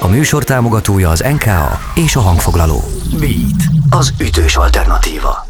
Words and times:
A 0.00 0.06
műsor 0.08 0.44
támogatója 0.44 1.08
az 1.08 1.24
NKA 1.32 1.80
és 1.94 2.16
a 2.16 2.20
hangfoglaló. 2.20 2.84
Beat, 3.18 3.62
az 3.90 4.12
ütős 4.18 4.56
alternatíva. 4.56 5.46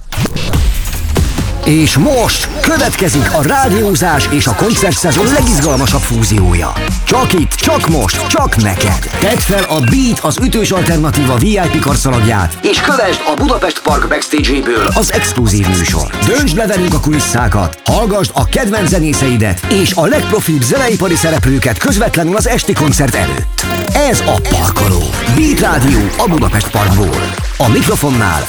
És 1.64 1.96
most 1.96 2.48
következik 2.60 3.34
a 3.34 3.42
rádiózás 3.42 4.28
és 4.30 4.46
a 4.46 4.54
koncertszezon 4.54 5.32
legizgalmasabb 5.32 6.00
fúziója. 6.00 6.72
Csak 7.04 7.32
itt, 7.32 7.50
csak 7.50 7.88
most, 7.88 8.26
csak 8.26 8.56
neked. 8.56 9.10
Tedd 9.20 9.38
fel 9.38 9.62
a 9.62 9.80
Beat 9.80 10.18
az 10.22 10.38
ütős 10.42 10.70
alternatíva 10.70 11.36
VIP 11.36 11.78
karszalagját, 11.80 12.58
és 12.62 12.80
kövesd 12.80 13.20
a 13.26 13.34
Budapest 13.34 13.82
Park 13.82 14.08
backstage-éből 14.08 14.86
az 14.94 15.12
exkluzív 15.12 15.68
műsor. 15.68 16.10
Döntsd 16.26 16.56
le 16.56 16.66
velünk 16.66 16.94
a 16.94 17.00
kulisszákat, 17.00 17.80
hallgassd 17.84 18.30
a 18.34 18.44
kedvenc 18.44 18.88
zenészeidet 18.88 19.66
és 19.72 19.92
a 19.94 20.06
legprofibb 20.06 20.62
zeneipari 20.62 21.16
szereplőket 21.16 21.78
közvetlenül 21.78 22.36
az 22.36 22.48
esti 22.48 22.72
koncert 22.72 23.14
előtt. 23.14 23.77
Ez 24.06 24.20
a 24.20 24.40
Parkoló. 24.50 25.02
Beat 25.34 25.60
Rádió 25.60 25.98
a 26.18 26.28
Budapest 26.28 26.70
Parkból. 26.70 27.34
A 27.58 27.68
mikrofonnál 27.68 28.42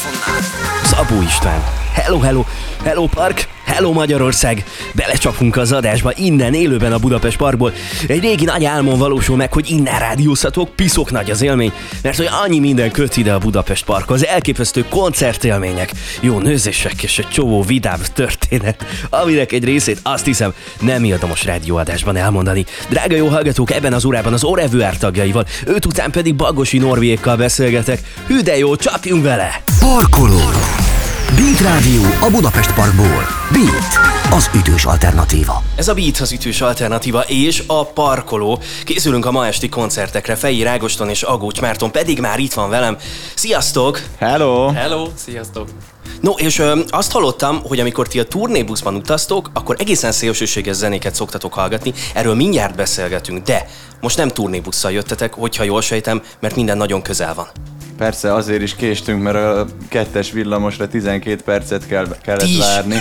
Szabó 0.83 1.21
István. 1.21 1.78
Hello, 1.91 2.19
hello, 2.19 2.43
hello 2.83 3.05
Park, 3.07 3.47
hello 3.65 3.91
Magyarország. 3.91 4.63
Belecsapunk 4.93 5.57
az 5.57 5.71
adásba 5.71 6.11
innen 6.15 6.53
élőben 6.53 6.93
a 6.93 6.97
Budapest 6.97 7.37
Parkból. 7.37 7.73
Egy 8.07 8.19
régi 8.19 8.45
nagy 8.45 8.65
álmom 8.65 8.97
valósul 8.97 9.35
meg, 9.35 9.53
hogy 9.53 9.71
innen 9.71 9.99
rádiózhatok, 9.99 10.69
piszok 10.69 11.11
nagy 11.11 11.31
az 11.31 11.41
élmény, 11.41 11.71
mert 12.01 12.17
hogy 12.17 12.29
annyi 12.43 12.59
minden 12.59 12.91
köt 12.91 13.17
ide 13.17 13.33
a 13.33 13.37
Budapest 13.37 13.85
Parkhoz, 13.85 14.25
elképesztő 14.25 14.85
koncertélmények, 14.89 15.91
jó 16.21 16.39
nőzések 16.39 17.03
és 17.03 17.19
egy 17.19 17.27
csomó 17.29 17.61
vidám 17.61 17.99
történet, 18.13 18.85
aminek 19.09 19.51
egy 19.51 19.63
részét 19.63 19.99
azt 20.03 20.25
hiszem 20.25 20.53
nem 20.79 21.03
érdemes 21.03 21.45
rádióadásban 21.45 22.15
elmondani. 22.15 22.65
Drága 22.89 23.15
jó 23.15 23.27
hallgatók, 23.27 23.71
ebben 23.71 23.93
az 23.93 24.05
órában 24.05 24.33
az 24.33 24.43
Orevőár 24.43 24.97
tagjaival, 24.97 25.45
őt 25.65 25.85
után 25.85 26.11
pedig 26.11 26.35
Bagosi 26.35 26.77
Norvékkal 26.77 27.35
beszélgetek. 27.35 27.99
Hű 28.27 28.39
de 28.41 28.57
jó, 28.57 28.75
csapjunk 28.75 29.23
vele! 29.23 29.61
Parkoló. 29.79 30.39
Beat 31.39 31.59
Rádió 31.59 32.01
a 32.21 32.29
Budapest 32.31 32.73
Parkból. 32.73 33.23
Beat, 33.51 33.99
az 34.31 34.49
ütős 34.55 34.85
alternatíva. 34.85 35.63
Ez 35.75 35.87
a 35.87 35.93
Beat 35.93 36.17
az 36.17 36.31
ütős 36.31 36.61
alternatíva 36.61 37.21
és 37.21 37.63
a 37.67 37.85
parkoló. 37.85 38.59
Készülünk 38.85 39.25
a 39.25 39.31
ma 39.31 39.45
esti 39.45 39.69
koncertekre. 39.69 40.35
Fejé 40.35 40.61
Rágoston 40.61 41.09
és 41.09 41.23
Agócs 41.23 41.61
Márton 41.61 41.91
pedig 41.91 42.19
már 42.19 42.39
itt 42.39 42.53
van 42.53 42.69
velem. 42.69 42.97
Sziasztok! 43.35 44.01
Hello! 44.17 44.71
Hello, 44.71 45.07
sziasztok! 45.15 45.69
No, 46.21 46.31
és 46.31 46.59
ö, 46.59 46.79
azt 46.89 47.11
hallottam, 47.11 47.61
hogy 47.63 47.79
amikor 47.79 48.07
ti 48.07 48.19
a 48.19 48.23
turnébuszban 48.23 48.95
utaztok, 48.95 49.49
akkor 49.53 49.75
egészen 49.79 50.11
szélsőséges 50.11 50.75
zenéket 50.75 51.15
szoktatok 51.15 51.53
hallgatni. 51.53 51.93
Erről 52.13 52.35
mindjárt 52.35 52.75
beszélgetünk, 52.75 53.43
de 53.43 53.65
most 54.01 54.17
nem 54.17 54.27
turnébusszal 54.27 54.91
jöttetek, 54.91 55.33
hogyha 55.33 55.63
jól 55.63 55.81
sejtem, 55.81 56.21
mert 56.39 56.55
minden 56.55 56.77
nagyon 56.77 57.01
közel 57.01 57.33
van. 57.33 57.47
Persze 57.97 58.33
azért 58.33 58.61
is 58.61 58.75
késtünk, 58.75 59.21
mert 59.21 59.35
a 59.35 59.65
kettes 59.89 60.31
villamosra 60.31 60.87
12 60.87 61.41
percet 61.43 61.87
kell, 61.87 62.07
kellett 62.21 62.47
Is. 62.47 62.57
várni. 62.57 62.95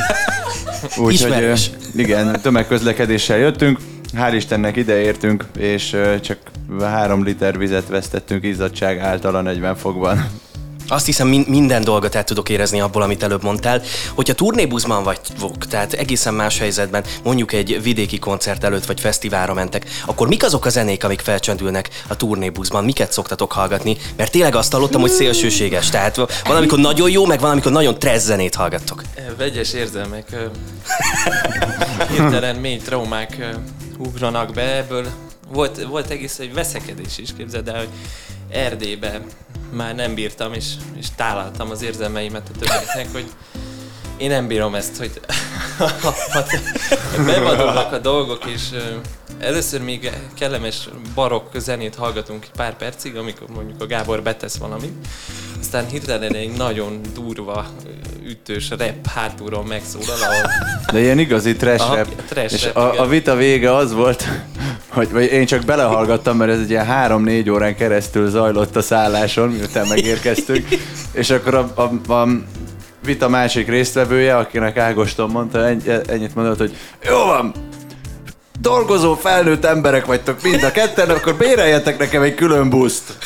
Úgyhogy 0.96 1.70
igen, 1.94 2.40
tömegközlekedéssel 2.42 3.38
jöttünk. 3.38 3.78
Hál' 4.16 4.32
Istennek 4.34 4.76
ideértünk, 4.76 5.44
és 5.58 5.96
csak 6.20 6.38
3 6.80 7.24
liter 7.24 7.58
vizet 7.58 7.88
vesztettünk 7.88 8.44
izzadság 8.44 8.98
által 8.98 9.34
a 9.34 9.40
40 9.40 9.76
fokban. 9.76 10.26
Azt 10.88 11.06
hiszem 11.06 11.28
min- 11.28 11.46
minden 11.46 11.84
dolgot 11.84 12.14
el 12.14 12.24
tudok 12.24 12.48
érezni 12.48 12.80
abból, 12.80 13.02
amit 13.02 13.22
előbb 13.22 13.42
mondtál. 13.42 13.82
Hogyha 14.14 14.34
turnébuszban 14.34 15.02
vagytok, 15.02 15.66
tehát 15.66 15.92
egészen 15.92 16.34
más 16.34 16.58
helyzetben, 16.58 17.04
mondjuk 17.22 17.52
egy 17.52 17.82
vidéki 17.82 18.18
koncert 18.18 18.64
előtt 18.64 18.84
vagy 18.86 19.00
fesztiválra 19.00 19.54
mentek, 19.54 19.84
akkor 20.06 20.28
mik 20.28 20.44
azok 20.44 20.64
a 20.66 20.68
zenék, 20.68 21.04
amik 21.04 21.20
felcsendülnek 21.20 21.88
a 22.06 22.16
turnébuszban? 22.16 22.84
Miket 22.84 23.12
szoktatok 23.12 23.52
hallgatni? 23.52 23.96
Mert 24.16 24.30
tényleg 24.30 24.54
azt 24.54 24.72
hallottam, 24.72 25.00
hogy 25.00 25.10
szélsőséges. 25.10 25.90
Tehát 25.90 26.16
van, 26.16 26.56
amikor 26.56 26.78
nagyon 26.78 27.10
jó, 27.10 27.26
meg 27.26 27.40
van, 27.40 27.50
amikor 27.50 27.72
nagyon 27.72 27.98
trez 27.98 28.24
zenét 28.24 28.54
hallgattok. 28.54 29.02
Ö, 29.16 29.36
Vegyes 29.36 29.72
érzelmek, 29.72 30.36
hirtelen 32.10 32.56
mély 32.56 32.76
traumák 32.76 33.56
ugranak 33.98 34.52
be 34.52 34.76
ebből. 34.76 35.06
Volt, 35.48 35.82
volt 35.82 36.10
egész 36.10 36.38
egy 36.38 36.54
veszekedés 36.54 37.18
is, 37.18 37.34
képzeld 37.36 37.68
el, 37.68 37.78
hogy 37.78 37.88
Erdélybe 38.50 39.20
már 39.72 39.94
nem 39.94 40.14
bírtam, 40.14 40.52
és, 40.52 40.72
és 40.98 41.06
tálaltam 41.16 41.70
az 41.70 41.82
érzelmeimet 41.82 42.48
a 42.54 42.58
többieknek, 42.58 43.12
hogy 43.12 43.26
én 44.16 44.28
nem 44.28 44.46
bírom 44.46 44.74
ezt, 44.74 44.96
hogy 44.96 45.20
bevadulnak 47.26 47.92
a 47.92 47.98
dolgok, 47.98 48.44
és 48.44 48.62
először 49.38 49.80
még 49.80 50.10
kellemes 50.34 50.88
barokk 51.14 51.56
zenét 51.56 51.94
hallgatunk 51.94 52.46
pár 52.56 52.76
percig, 52.76 53.16
amikor 53.16 53.48
mondjuk 53.48 53.82
a 53.82 53.86
Gábor 53.86 54.22
betesz 54.22 54.56
valamit, 54.56 55.06
aztán 55.60 55.86
hirtelen 55.86 56.34
egy 56.34 56.56
nagyon 56.56 57.00
durva, 57.14 57.66
ütős 58.28 58.70
rap 58.70 59.06
hátulról 59.14 59.64
megszólal, 59.64 60.16
ahol 60.22 60.50
De 60.92 61.00
ilyen 61.00 61.18
igazi 61.18 61.56
trash 61.56 61.84
Aha, 61.84 61.96
rap. 61.96 62.22
trash 62.28 62.52
és 62.54 62.64
rap, 62.64 62.76
a, 62.76 63.00
a 63.00 63.06
vita 63.06 63.36
vége 63.36 63.74
az 63.74 63.92
volt, 63.92 64.28
hogy 64.88 65.10
vagy 65.10 65.32
én 65.32 65.46
csak 65.46 65.64
belehallgattam, 65.64 66.36
mert 66.36 66.50
ez 66.50 66.58
egy 66.58 66.70
ilyen 66.70 66.86
3-4 66.90 67.52
órán 67.52 67.76
keresztül 67.76 68.30
zajlott 68.30 68.76
a 68.76 68.82
szálláson, 68.82 69.48
miután 69.48 69.86
megérkeztünk, 69.88 70.68
és 71.12 71.30
akkor 71.30 71.54
a, 71.54 71.72
a, 71.74 72.12
a 72.12 72.28
vita 73.04 73.28
másik 73.28 73.68
résztvevője, 73.68 74.36
akinek 74.36 74.76
Ágoston 74.76 75.30
mondta, 75.30 75.66
ennyi- 75.66 76.10
ennyit 76.10 76.34
mondott, 76.34 76.58
hogy 76.58 76.76
jó 77.08 77.16
van, 77.24 77.52
dolgozó 78.60 79.14
felnőtt 79.14 79.64
emberek 79.64 80.06
vagytok 80.06 80.42
mind 80.42 80.62
a 80.62 80.70
ketten, 80.70 81.10
akkor 81.10 81.34
béreljetek 81.34 81.98
nekem 81.98 82.22
egy 82.22 82.34
külön 82.34 82.70
buszt. 82.70 83.18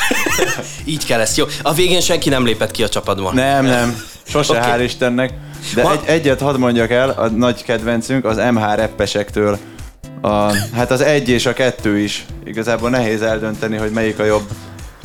Így 0.85 1.07
kell 1.07 1.21
ezt, 1.21 1.37
jó? 1.37 1.45
A 1.63 1.73
végén 1.73 2.01
senki 2.01 2.29
nem 2.29 2.45
lépett 2.45 2.71
ki 2.71 2.83
a 2.83 2.89
csapatból. 2.89 3.33
Nem, 3.33 3.65
nem, 3.65 4.03
sose 4.33 4.59
Oké. 4.59 4.61
hál' 4.71 4.83
Istennek. 4.83 5.31
De 5.75 5.83
Ma- 5.83 5.93
egy, 5.93 6.01
egyet 6.07 6.41
hadd 6.41 6.59
mondjak 6.59 6.91
el, 6.91 7.11
a 7.11 7.29
nagy 7.29 7.65
kedvencünk 7.65 8.25
az 8.25 8.37
MH 8.37 8.75
reppesektől. 8.75 9.59
A, 10.21 10.55
hát 10.75 10.91
az 10.91 11.01
egy 11.01 11.29
és 11.29 11.47
a 11.47 11.53
kettő 11.53 11.99
is. 11.99 12.27
Igazából 12.45 12.91
nehéz 12.91 13.23
eldönteni, 13.23 13.77
hogy 13.77 13.91
melyik 13.91 14.19
a 14.19 14.25
jobb. 14.25 14.43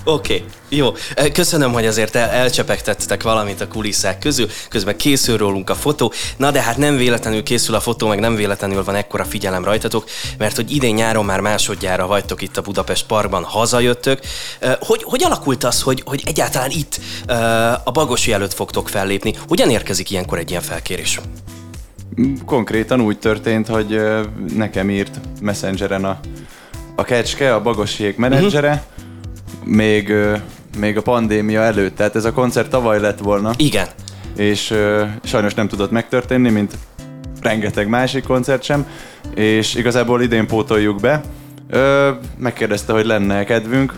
Oké, 0.09 0.35
okay, 0.35 0.47
jó. 0.69 0.94
Köszönöm, 1.34 1.73
hogy 1.73 1.85
azért 1.85 2.16
el, 2.16 2.29
elcsepegtettetek 2.29 3.23
valamit 3.23 3.62
a 3.62 3.68
kulisszák 3.68 4.19
közül, 4.19 4.47
közben 4.69 4.97
készül 4.97 5.38
rólunk 5.38 5.69
a 5.69 5.75
fotó. 5.75 6.13
Na 6.38 6.51
de 6.51 6.62
hát 6.62 6.78
nem 6.78 6.97
véletlenül 6.97 7.44
készül 7.44 7.75
a 7.75 7.79
fotó, 7.79 8.07
meg 8.07 8.19
nem 8.19 8.35
véletlenül 8.35 8.84
van 8.84 8.95
ekkora 8.95 9.23
figyelem 9.23 9.63
rajtatok, 9.63 10.09
mert 10.38 10.56
hogy 10.56 10.72
idén 10.72 10.94
nyáron 10.94 11.25
már 11.25 11.40
másodjára 11.40 12.07
vagytok 12.07 12.41
itt 12.41 12.57
a 12.57 12.62
Budapest 12.62 13.06
Parkban, 13.06 13.44
hazajöttök. 13.44 14.19
Hogy, 14.79 15.03
hogy 15.03 15.23
alakult 15.23 15.63
az, 15.63 15.81
hogy, 15.81 16.03
hogy 16.06 16.22
egyáltalán 16.25 16.69
itt 16.72 17.00
a 17.84 17.91
Bagosi 17.91 18.31
előtt 18.31 18.53
fogtok 18.53 18.89
fellépni? 18.89 19.34
Hogyan 19.47 19.69
érkezik 19.69 20.12
ilyenkor 20.12 20.38
egy 20.38 20.50
ilyen 20.50 20.62
felkérés? 20.62 21.19
Konkrétan 22.45 23.01
úgy 23.01 23.19
történt, 23.19 23.68
hogy 23.68 24.01
nekem 24.56 24.89
írt 24.89 25.19
Messengeren 25.41 26.06
a, 26.06 26.19
a 26.95 27.03
kecske, 27.03 27.53
a 27.53 27.62
bagosiék 27.62 28.18
menedzsere, 28.18 28.85
még, 29.67 30.13
még 30.79 30.97
a 30.97 31.01
pandémia 31.01 31.61
előtt. 31.61 31.95
Tehát 31.95 32.16
ez 32.16 32.25
a 32.25 32.31
koncert 32.31 32.69
tavaly 32.69 33.00
lett 33.00 33.19
volna. 33.19 33.51
Igen. 33.57 33.88
és 34.35 34.73
sajnos 35.23 35.53
nem 35.53 35.67
tudott 35.67 35.91
megtörténni, 35.91 36.50
mint 36.50 36.78
rengeteg 37.41 37.88
másik 37.88 38.23
koncert 38.23 38.63
sem, 38.63 38.88
és 39.35 39.75
igazából 39.75 40.22
idén 40.22 40.47
pótoljuk 40.47 41.00
be. 41.00 41.22
Ö, 41.69 42.11
megkérdezte, 42.38 42.94
hogy 42.94 43.06
lenne 43.06 43.44
kedvünk, 43.44 43.94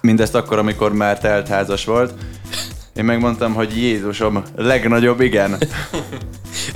mindezt 0.00 0.34
akkor, 0.34 0.58
amikor 0.58 0.92
már 0.92 1.18
teltházas 1.18 1.84
volt. 1.84 2.14
Én 2.94 3.04
megmondtam, 3.04 3.54
hogy 3.54 3.76
Jézusom, 3.76 4.42
legnagyobb 4.56 5.20
igen. 5.20 5.56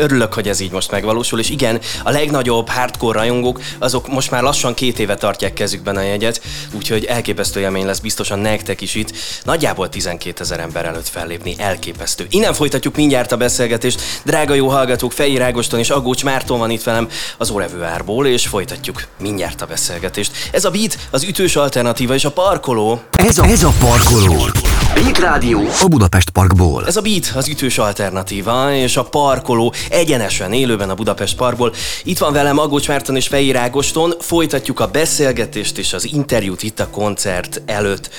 Örülök, 0.01 0.35
hogy 0.35 0.49
ez 0.49 0.61
így 0.61 0.71
most 0.71 0.91
megvalósul, 0.91 1.39
és 1.39 1.51
igen, 1.51 1.81
a 2.03 2.11
legnagyobb 2.11 2.69
hardcore 2.69 3.19
rajongók, 3.19 3.61
azok 3.79 4.09
most 4.09 4.31
már 4.31 4.43
lassan 4.43 4.75
két 4.75 4.99
éve 4.99 5.15
tartják 5.15 5.53
kezükben 5.53 5.97
a 5.97 6.01
jegyet, 6.01 6.41
úgyhogy 6.73 7.05
elképesztő 7.05 7.61
élmény 7.61 7.87
lesz 7.87 7.99
biztosan 7.99 8.39
nektek 8.39 8.81
is 8.81 8.95
itt. 8.95 9.13
Nagyjából 9.45 9.89
12 9.89 10.43
ezer 10.43 10.61
ember 10.61 10.85
előtt 10.85 11.09
fellépni, 11.09 11.55
elképesztő. 11.59 12.27
Innen 12.31 12.55
folytatjuk 12.55 12.97
mindjárt 12.97 13.33
a 13.33 13.37
beszélgetést. 13.37 14.01
Drága 14.25 14.55
jó 14.55 14.69
hallgatók, 14.69 15.13
Fejér 15.13 15.43
Ágoston 15.43 15.79
és 15.79 15.91
Agócs 15.91 16.25
Márton 16.25 16.59
van 16.59 16.71
itt 16.71 16.83
velem 16.83 17.09
az 17.37 17.51
Orevő 17.51 17.83
Árból, 17.83 18.27
és 18.27 18.47
folytatjuk 18.47 19.07
mindjárt 19.21 19.63
a 19.63 19.67
beszélgetést. 19.67 20.33
Ez 20.53 20.65
a 20.65 20.71
beat, 20.71 20.99
az 21.11 21.23
ütős 21.23 21.57
alternatíva 21.57 22.15
és 22.15 22.25
a 22.25 22.31
parkoló. 22.31 23.03
Ez 23.11 23.39
a, 23.39 23.45
ez 23.45 23.63
a 23.63 23.73
Parkoló. 23.79 24.78
Beat 25.03 25.19
Rádió 25.19 25.61
a 25.83 25.87
Budapest 25.89 26.31
Parkból. 26.31 26.87
Ez 26.87 26.97
a 26.97 27.01
Beat, 27.01 27.33
az 27.35 27.49
ütős 27.49 27.79
alternatíva, 27.79 28.75
és 28.75 28.97
a 28.97 29.05
parkoló 29.05 29.73
egyenesen 29.91 30.53
élőben 30.53 30.91
a 30.91 30.95
Budapest 30.95 31.37
Parkból. 31.37 31.73
Itt 32.05 32.19
van 32.19 32.33
velem 32.33 32.59
Agócs 32.59 32.89
Márton 32.89 33.17
és 33.17 33.27
Fejér 33.27 33.57
Ágoston, 33.57 34.15
folytatjuk 34.21 34.81
a 34.81 34.87
beszélgetést 34.87 35.79
és 35.79 35.93
az 35.93 36.13
interjút 36.13 36.63
itt 36.63 36.81
a 36.81 36.89
koncert 36.89 37.63
előtt. 37.67 38.11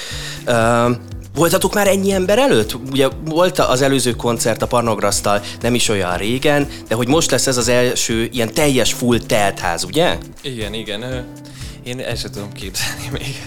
Uh, 0.47 0.95
Voltatok 1.35 1.73
már 1.73 1.87
ennyi 1.87 2.11
ember 2.11 2.37
előtt? 2.37 2.77
Ugye 2.91 3.07
volt 3.25 3.59
az 3.59 3.81
előző 3.81 4.15
koncert 4.15 4.61
a 4.61 4.67
Parnograsztal 4.67 5.41
nem 5.61 5.75
is 5.75 5.89
olyan 5.89 6.17
régen, 6.17 6.67
de 6.87 6.95
hogy 6.95 7.07
most 7.07 7.31
lesz 7.31 7.47
ez 7.47 7.57
az 7.57 7.67
első 7.67 8.29
ilyen 8.31 8.53
teljes 8.53 8.93
full 8.93 9.19
teltház, 9.19 9.83
ugye? 9.83 10.17
Igen, 10.41 10.73
igen. 10.73 11.25
Én 11.83 11.99
el 11.99 12.15
sem 12.15 12.31
tudom 12.31 12.51
képzelni 12.51 13.09
még. 13.11 13.41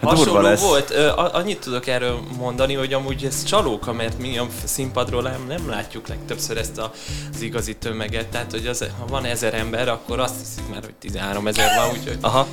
Hát 0.00 0.14
durva 0.14 0.30
hasonló 0.30 0.48
lesz. 0.48 0.62
volt. 0.62 0.90
Annyit 1.32 1.60
tudok 1.60 1.86
erről 1.86 2.18
mondani, 2.38 2.74
hogy 2.74 2.92
amúgy 2.92 3.24
ez 3.24 3.44
csalóka, 3.44 3.92
mert 3.92 4.18
mi 4.18 4.38
a 4.38 4.46
színpadról 4.64 5.22
nem, 5.22 5.44
nem 5.48 5.68
látjuk 5.68 6.08
legtöbbször 6.08 6.56
ezt 6.56 6.78
a, 6.78 6.92
az 7.34 7.42
igazi 7.42 7.76
tömeget. 7.76 8.26
Tehát, 8.26 8.50
hogy 8.50 8.66
az, 8.66 8.84
ha 8.98 9.06
van 9.06 9.24
ezer 9.24 9.54
ember, 9.54 9.88
akkor 9.88 10.20
azt 10.20 10.34
hiszik 10.38 10.68
már, 10.70 10.80
hogy 10.84 10.94
13 10.94 11.46
ezer 11.46 11.68
van, 11.76 11.88
úgyhogy 11.98 12.18
Aha. 12.20 12.46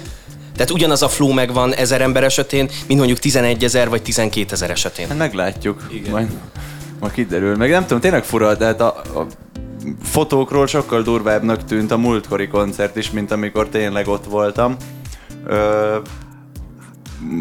Tehát 0.55 0.71
ugyanaz 0.71 1.01
a 1.01 1.09
flow 1.09 1.31
megvan 1.33 1.73
ezer 1.73 2.01
ember 2.01 2.23
esetén, 2.23 2.69
mint 2.87 2.99
mondjuk 2.99 3.19
11 3.19 3.63
ezer 3.63 3.89
vagy 3.89 4.01
12 4.01 4.53
ezer 4.53 4.69
esetén. 4.69 5.07
Hát 5.07 5.17
meglátjuk. 5.17 5.87
Igen. 5.91 6.11
Majd, 6.11 6.29
majd 6.99 7.13
kiderül. 7.13 7.55
Meg 7.55 7.69
nem 7.69 7.81
tudom, 7.81 7.99
tényleg 7.99 8.23
fura, 8.23 8.57
tehát 8.57 8.81
a, 8.81 8.87
a 9.15 9.25
fotókról 10.03 10.67
sokkal 10.67 11.01
durvábbnak 11.01 11.65
tűnt 11.65 11.91
a 11.91 11.97
múltkori 11.97 12.47
koncert 12.47 12.95
is, 12.95 13.11
mint 13.11 13.31
amikor 13.31 13.67
tényleg 13.69 14.07
ott 14.07 14.25
voltam. 14.25 14.75
Ö, 15.45 15.97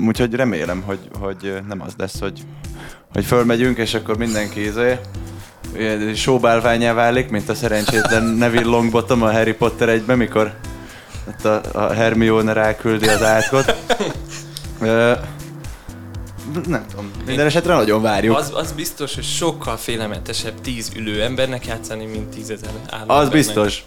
úgyhogy 0.06 0.34
remélem, 0.34 0.82
hogy, 0.82 0.98
hogy 1.20 1.54
nem 1.68 1.82
az 1.82 1.92
lesz, 1.96 2.20
hogy, 2.20 2.40
hogy 3.12 3.24
fölmegyünk, 3.24 3.78
és 3.78 3.94
akkor 3.94 4.16
mindenki 4.16 4.64
izé, 4.64 4.98
ilyen 5.76 6.14
showbálványá 6.14 6.92
válik, 6.92 7.28
mint 7.28 7.48
a 7.48 7.54
szerencsétlen 7.54 8.24
Neville 8.42 8.70
Longbottom 8.70 9.22
a 9.22 9.32
Harry 9.32 9.52
Potter 9.54 9.88
egyben, 9.88 10.16
mikor 10.16 10.54
ott 11.28 11.44
a, 11.44 11.60
a 11.72 11.92
Hermione 11.92 12.52
ráküldi 12.52 13.08
az 13.08 13.22
átkot. 13.22 13.76
Ö, 14.80 15.12
nem 16.68 16.84
tudom. 16.90 17.10
Minden 17.26 17.46
esetre 17.46 17.74
nagyon 17.74 18.02
várjuk. 18.02 18.36
az, 18.36 18.52
az 18.54 18.72
biztos, 18.72 19.14
hogy 19.14 19.24
sokkal 19.24 19.76
félelmetesebb 19.76 20.60
10 20.60 20.90
ülő 20.96 21.22
embernek 21.22 21.66
játszani, 21.66 22.04
mint 22.04 22.28
10 22.28 22.50
ezer 22.50 22.70
álló 22.90 23.02
Az 23.02 23.24
embernek. 23.24 23.32
biztos. 23.32 23.84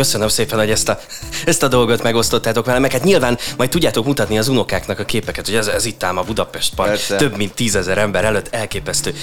Köszönöm 0.00 0.28
szépen, 0.28 0.58
hogy 0.58 0.70
ezt 0.70 0.88
a, 0.88 0.98
ezt 1.44 1.62
a 1.62 1.68
dolgot 1.68 2.02
megosztottátok 2.02 2.66
velem, 2.66 2.80
meg 2.80 2.92
hát 2.92 3.04
nyilván 3.04 3.38
majd 3.56 3.70
tudjátok 3.70 4.04
mutatni 4.04 4.38
az 4.38 4.48
unokáknak 4.48 4.98
a 4.98 5.04
képeket, 5.04 5.46
hogy 5.46 5.54
ez, 5.54 5.66
ez 5.66 5.84
itt 5.84 6.02
ám 6.02 6.18
a 6.18 6.22
Budapest 6.22 6.74
Park, 6.74 6.88
Persze. 6.88 7.16
több 7.16 7.36
mint 7.36 7.54
tízezer 7.54 7.98
ember 7.98 8.24
előtt, 8.24 8.48
elképesztő. 8.54 9.14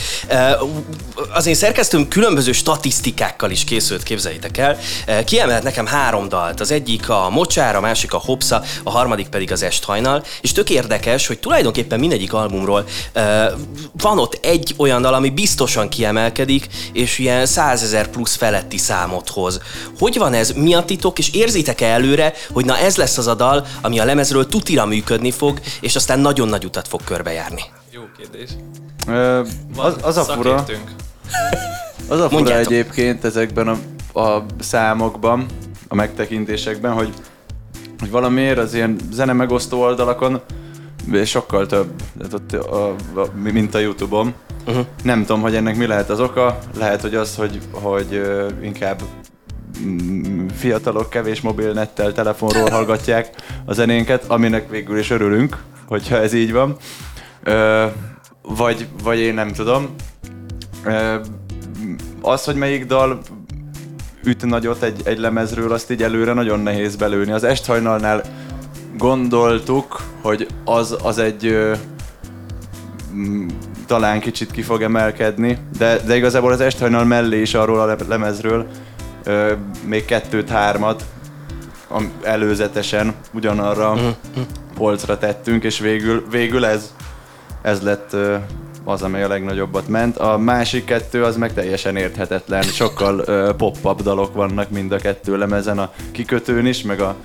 Az 1.34 1.46
én 1.46 1.54
szerkesztőm 1.54 2.08
különböző 2.08 2.52
statisztikákkal 2.52 3.52
is 3.52 3.64
készült, 3.64 4.04
képzeljétek 4.04 4.58
el. 4.58 4.78
Kiemelt 5.26 5.64
nekem 5.64 5.86
három 5.86 6.30
dalt, 6.30 6.60
az 6.60 6.72
egyik 6.72 7.10
a 7.10 7.30
Mocsár, 7.30 7.76
a 7.76 7.80
másik 7.80 8.14
a 8.14 8.18
Hopsa, 8.18 8.64
a 8.84 8.90
harmadik 8.90 9.28
pedig 9.28 9.52
az 9.52 9.64
Esthajnal, 9.64 10.24
és 10.42 10.52
tök 10.52 10.70
érdekes, 10.70 11.28
hogy 11.28 11.40
tulajdonképpen 11.40 12.00
mindegyik 12.00 12.34
albumról 12.34 12.88
van 13.92 14.20
ott 14.20 14.40
egy 14.42 14.74
olyan 14.78 15.02
dal, 15.02 15.14
ami 15.14 15.30
biztosan 15.30 15.90
kiemelkedik, 15.90 16.68
és 16.94 17.18
ilyen 17.18 17.46
százezer 17.46 18.08
plusz 18.08 18.36
feletti 18.36 18.78
számot 18.78 19.30
hoz. 19.30 19.60
Hogy 20.00 20.18
van 20.18 20.34
ez? 20.34 20.54
Mi 20.68 20.74
a 20.74 20.84
titok? 20.84 21.20
És 21.20 21.34
érzitek-e 21.34 21.86
előre, 21.86 22.34
hogy 22.52 22.66
na 22.66 22.78
ez 22.78 22.98
lesz 22.98 23.18
az 23.18 23.28
a 23.28 23.34
dal, 23.34 23.66
ami 23.82 24.00
a 24.00 24.06
lemezről 24.06 24.48
tutira 24.48 24.86
működni 24.86 25.32
fog, 25.32 25.60
és 25.82 25.96
aztán 25.96 26.20
nagyon 26.20 26.48
nagy 26.48 26.66
utat 26.66 26.88
fog 26.88 27.04
körbejárni? 27.04 27.62
Jó 27.92 28.02
kérdés. 28.18 28.50
Ö, 29.08 29.42
az, 29.76 29.96
az 30.02 30.18
a 30.18 30.24
fura, 30.24 30.66
az 32.08 32.20
a 32.20 32.24
fura 32.24 32.30
Mondjátok. 32.30 32.72
egyébként 32.72 33.24
ezekben 33.24 33.68
a, 34.14 34.20
a 34.20 34.46
számokban, 34.60 35.46
a 35.88 35.96
megtekintésekben, 35.96 36.94
hogy, 36.94 37.14
hogy 38.00 38.12
valamiért 38.12 38.58
az 38.58 38.74
ilyen 38.74 38.98
zene 39.12 39.34
megosztó 39.34 39.82
oldalakon 39.82 40.42
sokkal 41.26 41.66
több, 41.66 41.90
tehát 42.18 42.34
ott 42.34 42.54
a, 42.54 42.88
a, 42.90 42.96
mint 43.34 43.76
a 43.76 43.80
Youtube-on. 43.80 44.34
Uh-huh. 44.66 44.86
Nem 45.04 45.26
tudom, 45.26 45.42
hogy 45.42 45.56
ennek 45.56 45.76
mi 45.76 45.86
lehet 45.86 46.10
az 46.10 46.20
oka. 46.20 46.60
Lehet, 46.78 47.02
hogy 47.02 47.16
az, 47.16 47.36
hogy, 47.36 47.60
hogy 47.72 48.22
inkább 48.62 49.02
fiatalok 50.56 51.10
kevés 51.10 51.42
mobilnettel, 51.42 52.14
telefonról 52.14 52.70
hallgatják 52.70 53.30
a 53.66 53.74
zenénket, 53.74 54.24
aminek 54.28 54.70
végül 54.70 55.00
is 55.00 55.10
örülünk, 55.10 55.58
hogyha 55.88 56.18
ez 56.18 56.34
így 56.34 56.52
van. 56.52 56.78
Vagy, 58.42 58.88
vagy 59.04 59.20
én 59.20 59.34
nem 59.34 59.52
tudom. 59.52 59.96
Az, 62.22 62.44
hogy 62.44 62.56
melyik 62.56 62.86
dal 62.86 63.20
üt 64.24 64.46
nagyot 64.46 64.84
egy, 64.84 65.02
egy 65.04 65.18
lemezről, 65.18 65.72
azt 65.72 65.92
így 65.92 66.04
előre 66.04 66.34
nagyon 66.34 66.60
nehéz 66.60 66.96
belőni. 66.96 67.32
Az 67.32 67.44
Esthajnalnál 67.44 68.22
gondoltuk, 68.98 70.02
hogy 70.22 70.48
az, 70.66 70.98
az 71.04 71.18
egy 71.18 71.58
mm, 73.14 73.48
talán 73.86 74.20
kicsit 74.20 74.52
ki 74.52 74.62
fog 74.62 74.82
emelkedni, 74.82 75.58
de, 75.78 76.00
de 76.06 76.16
igazából 76.16 76.52
az 76.52 76.62
Esthajnal 76.62 77.06
mellé 77.06 77.42
is 77.42 77.54
arról 77.54 77.80
a 77.80 77.86
le- 77.86 77.96
lemezről 78.08 78.68
ö, 79.28 79.54
még 79.86 80.06
kettőt-hármat 80.06 81.06
előzetesen 82.24 83.16
ugyanarra 83.34 83.92
a 83.92 84.16
polcra 84.76 85.18
tettünk, 85.18 85.64
és 85.64 85.80
végül, 85.80 86.26
végül 86.30 86.66
ez, 86.66 86.94
ez 87.62 87.82
lett 87.82 88.14
ö, 88.14 88.36
az, 88.84 89.02
amely 89.02 89.24
a 89.24 89.28
legnagyobbat 89.28 89.88
ment. 89.88 90.18
A 90.18 90.38
másik 90.38 90.86
kettő 90.86 91.24
az 91.24 91.38
meg 91.38 91.54
teljesen 91.54 91.96
érthetetlen. 91.96 92.62
Sokkal 92.62 93.22
ö, 93.26 93.54
pop-up 93.58 94.02
dalok 94.02 94.34
vannak 94.34 94.70
mind 94.70 94.92
a 94.92 94.98
kettő 94.98 95.38
lemezen, 95.38 95.80
a 95.80 95.92
kikötőn 96.12 96.66
is, 96.66 96.82
meg, 96.82 97.00
a, 97.00 97.16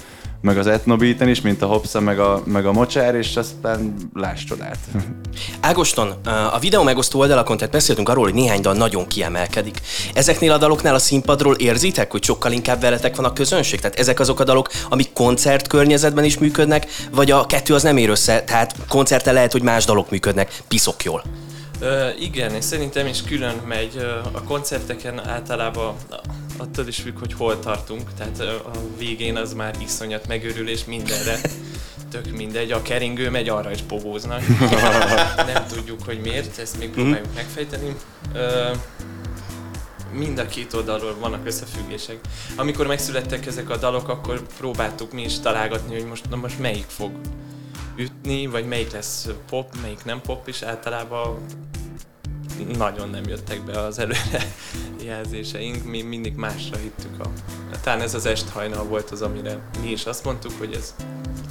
meg 0.42 0.58
az 0.58 0.66
etnobeaten 0.66 1.28
is, 1.28 1.40
mint 1.40 1.62
a 1.62 1.66
Hopsa, 1.66 2.00
meg 2.00 2.18
a, 2.18 2.42
meg 2.44 2.66
a 2.66 2.72
Mocsár, 2.72 3.14
és 3.14 3.36
aztán 3.36 3.94
láss 4.14 4.44
csodát. 4.44 4.78
Ágoston, 5.60 6.14
a 6.52 6.58
videó 6.58 6.82
megosztó 6.82 7.18
oldalakon, 7.18 7.56
tehát 7.56 7.72
beszéltünk 7.72 8.08
arról, 8.08 8.24
hogy 8.24 8.34
néhány 8.34 8.60
dal 8.60 8.74
nagyon 8.74 9.06
kiemelkedik. 9.06 9.80
Ezeknél 10.14 10.52
a 10.52 10.58
daloknál 10.58 10.94
a 10.94 10.98
színpadról 10.98 11.54
érzitek, 11.54 12.10
hogy 12.10 12.24
sokkal 12.24 12.52
inkább 12.52 12.80
veletek 12.80 13.16
van 13.16 13.24
a 13.24 13.32
közönség? 13.32 13.80
Tehát 13.80 13.98
ezek 13.98 14.20
azok 14.20 14.40
a 14.40 14.44
dalok, 14.44 14.68
amik 14.88 15.12
koncert 15.12 15.66
környezetben 15.66 16.24
is 16.24 16.38
működnek, 16.38 16.86
vagy 17.10 17.30
a 17.30 17.46
kettő 17.46 17.74
az 17.74 17.82
nem 17.82 17.96
ér 17.96 18.08
össze, 18.08 18.42
tehát 18.42 18.74
koncerten 18.88 19.34
lehet, 19.34 19.52
hogy 19.52 19.62
más 19.62 19.84
dalok 19.84 20.10
működnek, 20.10 20.62
piszok 20.68 21.04
jól. 21.04 21.22
Ö, 21.82 22.08
igen, 22.18 22.54
és 22.54 22.64
szerintem 22.64 23.06
is 23.06 23.22
külön 23.22 23.56
megy. 23.66 24.06
A 24.32 24.42
koncerteken 24.42 25.28
általában 25.28 25.94
attól 26.56 26.86
is 26.86 26.96
függ, 26.96 27.18
hogy 27.18 27.32
hol 27.32 27.58
tartunk. 27.58 28.14
Tehát 28.16 28.40
a 28.40 28.70
végén 28.98 29.36
az 29.36 29.52
már 29.52 29.74
iszonyat 29.78 30.26
megőrülés 30.26 30.84
mindenre. 30.84 31.38
Tök 32.10 32.30
mindegy, 32.36 32.72
a 32.72 32.82
keringő 32.82 33.30
megy, 33.30 33.48
arra 33.48 33.70
is 33.70 33.80
pogóznak. 33.80 34.42
Nem 35.52 35.66
tudjuk, 35.68 36.02
hogy 36.04 36.20
miért, 36.20 36.58
ezt 36.58 36.78
még 36.78 36.90
próbáljuk 36.90 37.34
megfejteni. 37.34 37.96
Ö, 38.34 38.70
mind 40.12 40.38
a 40.38 40.46
két 40.46 40.72
oldalról 40.72 41.16
vannak 41.20 41.46
összefüggések. 41.46 42.18
Amikor 42.56 42.86
megszülettek 42.86 43.46
ezek 43.46 43.70
a 43.70 43.76
dalok, 43.76 44.08
akkor 44.08 44.42
próbáltuk 44.58 45.12
mi 45.12 45.22
is 45.22 45.40
találgatni, 45.40 45.94
hogy 45.94 46.06
most, 46.06 46.24
na 46.30 46.36
most 46.36 46.58
melyik 46.58 46.86
fog 46.88 47.10
ütni, 47.96 48.46
vagy 48.46 48.66
melyik 48.66 48.92
lesz 48.92 49.28
pop, 49.48 49.80
melyik 49.82 50.04
nem 50.04 50.20
pop, 50.20 50.48
és 50.48 50.62
általában 50.62 51.38
nagyon 52.76 53.08
nem 53.08 53.24
jöttek 53.24 53.64
be 53.64 53.80
az 53.80 53.98
előre 53.98 54.52
jelzéseink, 55.04 55.84
mi 55.84 56.02
mindig 56.02 56.34
másra 56.34 56.76
hittük 56.76 57.20
a... 57.20 57.30
Talán 57.82 58.00
ez 58.00 58.14
az 58.14 58.26
esthajnal 58.26 58.84
volt 58.84 59.10
az, 59.10 59.22
amire 59.22 59.58
mi 59.82 59.90
is 59.90 60.06
azt 60.06 60.24
mondtuk, 60.24 60.52
hogy 60.58 60.72
ez 60.72 60.94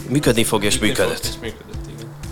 Működni 0.09 0.43
fog 0.43 0.63
és 0.63 0.79
működni 0.79 0.95
fog, 0.95 1.07
működött. 1.07 1.25
És 1.25 1.39
működött. 1.41 1.80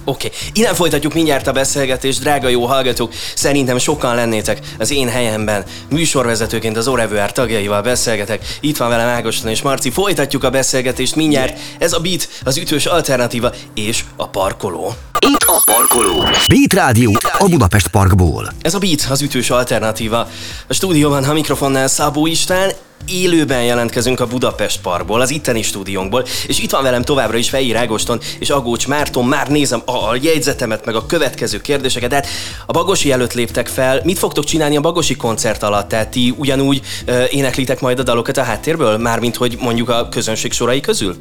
Oké, 0.09 0.27
okay. 0.27 0.39
innen 0.53 0.75
folytatjuk 0.75 1.13
mindjárt 1.13 1.47
a 1.47 1.51
beszélgetést, 1.51 2.19
drága 2.19 2.47
jó 2.47 2.65
hallgatók. 2.65 3.13
Szerintem 3.35 3.77
sokan 3.77 4.15
lennétek 4.15 4.59
az 4.79 4.91
én 4.91 5.09
helyemben. 5.09 5.63
Műsorvezetőként 5.89 6.77
az 6.77 6.87
Orevuár 6.87 7.31
tagjaival 7.31 7.81
beszélgetek. 7.81 8.57
Itt 8.59 8.77
van 8.77 8.89
velem 8.89 9.07
Ágoston 9.07 9.51
és 9.51 9.61
Marci. 9.61 9.89
Folytatjuk 9.89 10.43
a 10.43 10.49
beszélgetést 10.49 11.15
mindjárt. 11.15 11.59
Ez 11.79 11.93
a 11.93 11.99
Beat, 11.99 12.29
az 12.43 12.57
ütős 12.57 12.85
alternatíva 12.85 13.51
és 13.73 14.03
a 14.15 14.27
parkoló. 14.27 14.93
Itt 15.19 15.43
a 15.45 15.61
parkoló. 15.65 16.17
Beat 16.47 16.73
Rádió 16.73 17.17
a 17.37 17.47
Budapest 17.49 17.87
Parkból. 17.87 18.53
Ez 18.61 18.73
a 18.73 18.79
Beat, 18.79 19.07
az 19.09 19.21
ütős 19.21 19.49
alternatíva. 19.49 20.27
A 20.67 20.73
stúdióban 20.73 21.23
a 21.23 21.33
mikrofonnál 21.33 21.87
Szabó 21.87 22.25
István, 22.27 22.71
élőben 23.07 23.63
jelentkezünk 23.63 24.19
a 24.19 24.27
Budapest 24.27 24.81
Parkból, 24.81 25.21
az 25.21 25.29
itteni 25.29 25.61
stúdiónkból, 25.61 26.25
és 26.47 26.59
itt 26.59 26.71
van 26.71 26.83
velem 26.83 27.01
továbbra 27.01 27.37
is 27.37 27.49
Fejér 27.49 27.75
Ágoston 27.75 28.19
és 28.39 28.49
Agócs 28.49 28.87
Márton, 28.87 29.25
már 29.25 29.47
nézem 29.47 29.81
a, 29.85 29.91
a 29.91 30.17
jegyzetemet, 30.21 30.85
meg 30.85 30.95
a 30.95 31.05
következő 31.05 31.61
kérdéseket, 31.61 32.09
tehát 32.09 32.27
a 32.65 32.71
Bagosi 32.71 33.11
előtt 33.11 33.33
léptek 33.33 33.67
fel, 33.67 34.01
mit 34.03 34.17
fogtok 34.17 34.43
csinálni 34.43 34.77
a 34.77 34.81
Bagosi 34.81 35.15
koncert 35.15 35.63
alatt? 35.63 35.87
Tehát 35.87 36.09
ti 36.09 36.33
ugyanúgy 36.37 36.81
ö, 37.05 37.23
éneklitek 37.29 37.81
majd 37.81 37.99
a 37.99 38.03
dalokat 38.03 38.37
a 38.37 38.43
háttérből, 38.43 38.97
mármint 38.97 39.35
hogy 39.35 39.57
mondjuk 39.61 39.89
a 39.89 40.09
közönség 40.09 40.51
sorai 40.51 40.79
közül? 40.79 41.15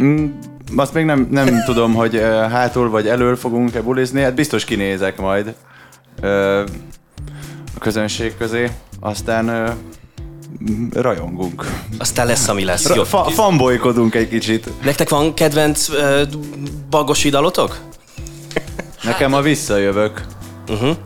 Mm, 0.00 0.26
azt 0.76 0.92
még 0.92 1.04
nem, 1.04 1.28
nem 1.30 1.62
tudom, 1.66 1.94
hogy 1.94 2.16
ö, 2.16 2.20
hátul 2.28 2.90
vagy 2.90 3.08
elől 3.08 3.36
fogunk-e 3.36 3.82
bulizni, 3.82 4.22
hát 4.22 4.34
biztos 4.34 4.64
kinézek 4.64 5.20
majd 5.20 5.54
ö, 6.20 6.60
a 7.74 7.78
közönség 7.78 8.36
közé, 8.38 8.70
aztán 9.00 9.44
mm, 9.44 9.66
rajongunk. 10.92 11.66
Aztán 11.98 12.26
lesz, 12.26 12.48
ami 12.48 12.64
lesz. 12.64 12.88
Jó. 12.88 12.94
Ra- 12.94 13.06
fa- 13.06 13.32
fanbolykodunk 13.32 14.14
egy 14.14 14.28
kicsit. 14.28 14.82
Nektek 14.82 15.08
van 15.08 15.34
kedvenc 15.34 15.88
ö, 15.88 16.22
Bagosi 16.90 17.28
dalotok? 17.28 17.78
Nekem 19.02 19.34
a 19.34 19.40
visszajövök. 19.40 20.24
Uh-huh. 20.68 20.96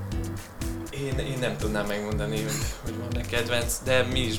Én, 0.91 1.19
én 1.19 1.39
nem 1.41 1.57
tudnám 1.59 1.87
megmondani, 1.87 2.37
hogy, 2.37 2.53
hogy 2.85 2.95
van-e 2.99 3.27
kedvenc, 3.27 3.75
de 3.85 4.07
mi 4.13 4.21
is, 4.21 4.35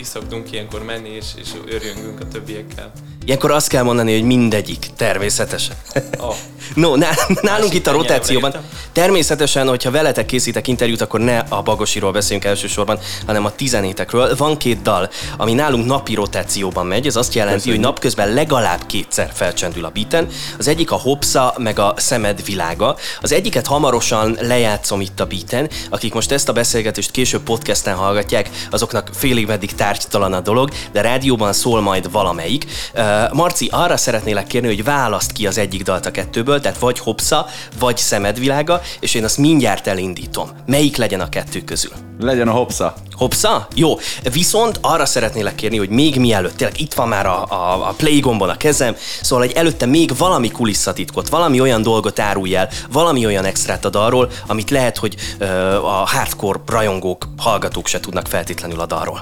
is 0.00 0.06
szoktunk 0.06 0.52
ilyenkor 0.52 0.82
menni, 0.82 1.08
és, 1.08 1.26
és 1.36 1.48
örjöngünk 1.68 2.20
a 2.20 2.28
többiekkel. 2.28 2.92
Ilyenkor 3.24 3.50
azt 3.50 3.68
kell 3.68 3.82
mondani, 3.82 4.12
hogy 4.12 4.22
mindegyik, 4.22 4.86
természetesen. 4.96 5.76
Oh. 6.18 6.34
No, 6.74 6.96
ná- 6.96 7.40
nálunk 7.42 7.74
itt 7.74 7.86
a 7.86 7.92
rotációban. 7.92 8.54
Természetesen, 8.92 9.68
hogyha 9.68 9.90
veletek 9.90 10.26
készítek 10.26 10.66
interjút, 10.68 11.00
akkor 11.00 11.20
ne 11.20 11.38
a 11.38 11.62
Bagosiról 11.62 12.12
beszéljünk 12.12 12.44
elsősorban, 12.44 12.98
hanem 13.26 13.44
a 13.44 13.54
tizenétekről. 13.54 14.36
Van 14.36 14.56
két 14.56 14.82
dal, 14.82 15.10
ami 15.36 15.52
nálunk 15.52 15.86
napi 15.86 16.14
rotációban 16.14 16.86
megy, 16.86 17.06
ez 17.06 17.16
azt 17.16 17.34
jelenti, 17.34 17.56
Köszönjük. 17.56 17.80
hogy 17.80 17.90
napközben 17.92 18.32
legalább 18.34 18.86
kétszer 18.86 19.30
felcsendül 19.34 19.84
a 19.84 19.90
beaten. 19.94 20.26
Az 20.58 20.68
egyik 20.68 20.90
a 20.90 20.96
Hopsa, 20.96 21.54
meg 21.58 21.78
a 21.78 21.94
Szemed 21.96 22.44
világa. 22.44 22.96
Az 23.20 23.32
egyiket 23.32 23.66
hamarosan 23.66 24.36
lejátszom 24.40 25.00
itt 25.00 25.20
a 25.20 25.26
beaten. 25.26 25.70
Akik 25.90 26.14
most 26.14 26.32
ezt 26.32 26.48
a 26.48 26.52
beszélgetést 26.52 27.10
később 27.10 27.42
podcasten 27.42 27.94
hallgatják, 27.94 28.50
azoknak 28.70 29.10
félig 29.12 29.46
meddig 29.46 29.74
tárgytalan 29.74 30.32
a 30.32 30.40
dolog, 30.40 30.70
de 30.92 31.00
rádióban 31.00 31.52
szól 31.52 31.80
majd 31.80 32.10
valamelyik. 32.10 32.64
Uh, 32.94 33.09
Marci, 33.32 33.68
arra 33.72 33.96
szeretnélek 33.96 34.46
kérni, 34.46 34.68
hogy 34.68 34.84
választ 34.84 35.32
ki 35.32 35.46
az 35.46 35.58
egyik 35.58 35.82
dalt 35.82 36.06
a 36.06 36.10
kettőből, 36.10 36.60
tehát 36.60 36.78
vagy 36.78 36.98
Hopsa, 36.98 37.46
vagy 37.78 37.96
Szemedvilága, 37.96 38.80
és 39.00 39.14
én 39.14 39.24
azt 39.24 39.38
mindjárt 39.38 39.86
elindítom. 39.86 40.50
Melyik 40.66 40.96
legyen 40.96 41.20
a 41.20 41.28
kettő 41.28 41.60
közül? 41.60 41.92
Legyen 42.20 42.48
a 42.48 42.52
hopsa. 42.52 42.94
Hopsa? 43.10 43.68
Jó. 43.74 43.98
Viszont 44.32 44.78
arra 44.80 45.06
szeretnélek 45.06 45.54
kérni, 45.54 45.76
hogy 45.76 45.88
még 45.88 46.18
mielőtt, 46.18 46.56
tényleg 46.56 46.80
itt 46.80 46.94
van 46.94 47.08
már 47.08 47.26
a, 47.26 47.44
a, 47.44 47.88
a 47.88 47.94
play 47.96 48.20
gombon 48.20 48.48
a 48.48 48.56
kezem, 48.56 48.96
szóval, 49.22 49.46
hogy 49.46 49.56
előtte 49.56 49.86
még 49.86 50.16
valami 50.16 50.50
kulisszatitkot, 50.50 51.28
valami 51.28 51.60
olyan 51.60 51.82
dolgot 51.82 52.18
árulj 52.18 52.56
el, 52.56 52.68
valami 52.92 53.26
olyan 53.26 53.44
extrát 53.44 53.84
ad 53.84 53.96
arról, 53.96 54.30
amit 54.46 54.70
lehet, 54.70 54.96
hogy 54.96 55.14
ö, 55.38 55.46
a 55.74 56.06
hardcore 56.06 56.60
rajongók, 56.66 57.24
hallgatók 57.36 57.86
se 57.86 58.00
tudnak 58.00 58.26
feltétlenül 58.26 58.80
a 58.80 58.86
dalról. 58.86 59.20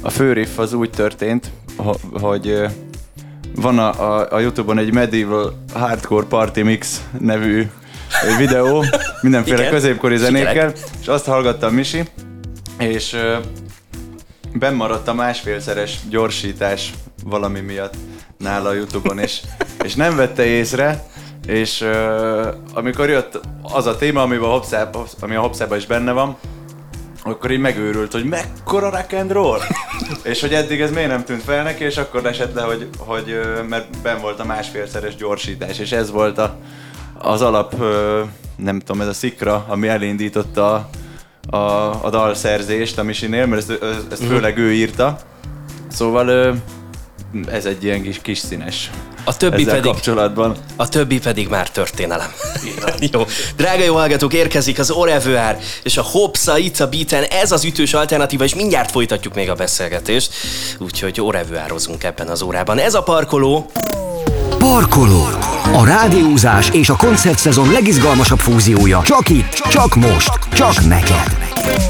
A 0.00 0.10
fő 0.10 0.32
riff 0.32 0.58
az 0.58 0.72
úgy 0.72 0.90
történt, 0.90 1.50
ho- 1.76 2.00
hogy 2.20 2.66
van 3.54 3.78
a, 3.78 4.18
a, 4.18 4.26
a 4.30 4.38
Youtube-on 4.38 4.78
egy 4.78 4.92
Medieval 4.92 5.62
Hardcore 5.74 6.26
Party 6.26 6.60
Mix 6.60 7.02
nevű 7.18 7.66
videó, 8.38 8.84
mindenféle 9.20 9.58
Igen. 9.58 9.70
középkori 9.70 10.16
Sikerek. 10.16 10.42
zenékkel, 10.42 10.72
és 11.00 11.06
azt 11.06 11.24
hallgatta 11.24 11.70
Misi, 11.70 12.02
és 12.78 13.12
ö, 13.12 13.36
benn 14.52 14.74
maradt 14.74 15.08
a 15.08 15.14
másfélszeres 15.14 15.98
gyorsítás 16.08 16.92
valami 17.24 17.60
miatt 17.60 17.94
nála 18.38 18.68
a 18.68 18.72
Youtube-on, 18.72 19.18
és, 19.18 19.40
és 19.84 19.94
nem 19.94 20.16
vette 20.16 20.44
észre, 20.44 21.06
és 21.46 21.80
ö, 21.80 22.48
amikor 22.74 23.08
jött 23.08 23.40
az 23.62 23.86
a 23.86 23.96
téma, 23.96 24.22
amiben 24.22 24.50
a 24.50 25.00
ami 25.20 25.34
a 25.34 25.40
Hopszában 25.40 25.78
is 25.78 25.86
benne 25.86 26.12
van, 26.12 26.36
akkor 27.22 27.50
így 27.50 27.58
megőrült, 27.58 28.12
hogy 28.12 28.24
mekkora 28.24 28.90
rock 28.90 29.12
and 29.12 29.32
roll, 29.32 29.58
és 30.22 30.40
hogy 30.40 30.54
eddig 30.54 30.80
ez 30.80 30.90
miért 30.90 31.08
nem 31.08 31.24
tűnt 31.24 31.42
fel 31.42 31.62
neki, 31.62 31.84
és 31.84 31.96
akkor 31.96 32.26
esett 32.26 32.54
le, 32.54 32.62
hogy, 32.62 32.88
hogy 32.98 33.40
mert 33.68 34.00
ben 34.02 34.20
volt 34.20 34.40
a 34.40 34.44
másfélszeres 34.44 35.16
gyorsítás, 35.16 35.78
és 35.78 35.92
ez 35.92 36.10
volt 36.10 36.38
a, 36.38 36.58
az 37.18 37.42
alap, 37.42 37.74
nem 38.56 38.78
tudom, 38.78 39.00
ez 39.00 39.06
a 39.06 39.12
szikra, 39.12 39.64
ami 39.68 39.88
elindította 39.88 40.74
a, 40.74 41.56
a, 41.56 42.04
a 42.04 42.10
dalszerzést 42.10 42.98
a 42.98 43.02
Misinél, 43.02 43.46
mert 43.46 43.70
ezt, 43.70 43.82
ezt 44.10 44.24
főleg 44.24 44.58
ő 44.58 44.72
írta. 44.72 45.18
Szóval 45.88 46.56
ez 47.50 47.64
egy 47.64 47.84
ilyen 47.84 48.02
kis, 48.02 48.18
kis 48.22 48.38
színes. 48.38 48.90
A 49.24 49.36
többi 49.36 49.62
ezzel 49.62 49.74
pedig 49.74 49.92
kapcsolatban. 49.92 50.56
A 50.76 50.88
többi 50.88 51.18
pedig 51.18 51.48
már 51.48 51.70
történelem. 51.70 52.32
jó. 53.12 53.26
Drága 53.56 53.84
jó 53.84 53.94
hallgatók, 53.94 54.32
érkezik 54.32 54.78
az 54.78 54.90
Orevuár 54.90 55.58
és 55.82 55.96
a 55.96 56.02
Hopsa 56.02 56.58
itt 56.58 56.80
a 56.80 56.88
beaten. 56.88 57.22
Ez 57.22 57.52
az 57.52 57.64
ütős 57.64 57.94
alternatíva, 57.94 58.44
és 58.44 58.54
mindjárt 58.54 58.90
folytatjuk 58.90 59.34
még 59.34 59.50
a 59.50 59.54
beszélgetést. 59.54 60.32
Úgyhogy 60.78 61.20
Orevuározunk 61.20 62.04
ebben 62.04 62.28
az 62.28 62.42
órában. 62.42 62.78
Ez 62.78 62.94
a 62.94 63.02
parkoló. 63.02 63.70
Parkoló. 64.58 65.26
A 65.72 65.84
rádiózás 65.84 66.70
és 66.70 66.88
a 66.88 66.96
koncertszezon 66.96 67.72
legizgalmasabb 67.72 68.38
fúziója. 68.38 69.02
Csak 69.04 69.28
itt, 69.28 69.52
csak 69.70 69.94
most, 69.94 70.38
csak 70.52 70.84
neked. 70.84 71.41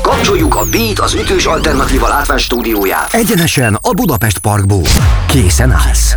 Kapcsoljuk 0.03 0.55
a 0.55 0.65
Beat 0.71 0.99
az 0.99 1.15
ütős 1.15 1.47
alternatíva 1.47 2.09
látvás 2.09 2.43
stúdióját. 2.43 3.15
Egyenesen 3.15 3.79
a 3.81 3.91
Budapest 3.91 4.39
Parkból. 4.39 4.87
Készen 5.27 5.71
állsz. 5.71 6.17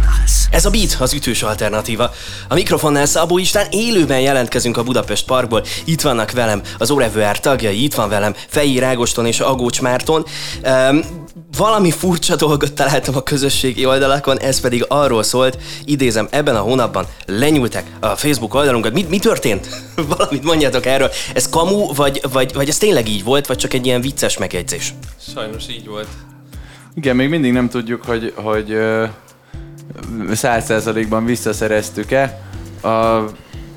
Ez 0.51 0.65
a 0.65 0.69
Beat, 0.69 0.97
az 0.99 1.13
ütős 1.13 1.43
alternatíva. 1.43 2.11
A 2.47 2.53
mikrofonnál 2.53 3.05
Szabó 3.05 3.37
István, 3.37 3.67
élőben 3.69 4.19
jelentkezünk 4.19 4.77
a 4.77 4.83
Budapest 4.83 5.25
Parkból. 5.25 5.63
Itt 5.85 6.01
vannak 6.01 6.31
velem 6.31 6.61
az 6.77 6.91
Orevuár 6.91 7.39
tagjai, 7.39 7.83
itt 7.83 7.93
van 7.93 8.09
velem 8.09 8.35
Fejér 8.47 8.83
Ágoston 8.83 9.25
és 9.25 9.39
Agócs 9.39 9.81
Márton. 9.81 10.25
Um, 10.63 10.99
valami 11.57 11.91
furcsa 11.91 12.35
dolgot 12.35 12.73
találtam 12.73 13.15
a 13.15 13.21
közösségi 13.21 13.85
oldalakon, 13.85 14.39
ez 14.39 14.59
pedig 14.59 14.85
arról 14.87 15.23
szólt, 15.23 15.57
idézem, 15.85 16.27
ebben 16.31 16.55
a 16.55 16.59
hónapban 16.59 17.05
lenyúlták 17.25 17.91
a 17.99 18.07
Facebook 18.07 18.53
oldalunkat. 18.53 18.93
Mi, 18.93 19.05
mi 19.09 19.19
történt? 19.19 19.67
Valamit 20.17 20.43
mondjátok 20.43 20.85
erről. 20.85 21.11
Ez 21.33 21.49
kamu, 21.49 21.93
vagy, 21.93 22.21
vagy, 22.31 22.53
vagy 22.53 22.69
ez 22.69 22.77
tényleg 22.77 23.07
így 23.09 23.23
volt, 23.23 23.47
vagy 23.47 23.57
csak 23.57 23.73
egy 23.73 23.85
ilyen 23.85 24.01
vicces 24.01 24.37
megjegyzés? 24.37 24.93
Sajnos 25.33 25.63
így 25.69 25.87
volt. 25.87 26.07
Igen, 26.95 27.15
még 27.15 27.29
mindig 27.29 27.51
nem 27.51 27.69
tudjuk, 27.69 28.03
hogy, 28.03 28.33
hogy 28.35 28.77
ö, 30.29 30.33
száz 30.33 30.65
százalékban 30.65 31.25
visszaszereztük-e. 31.25 32.39
A, 32.81 32.87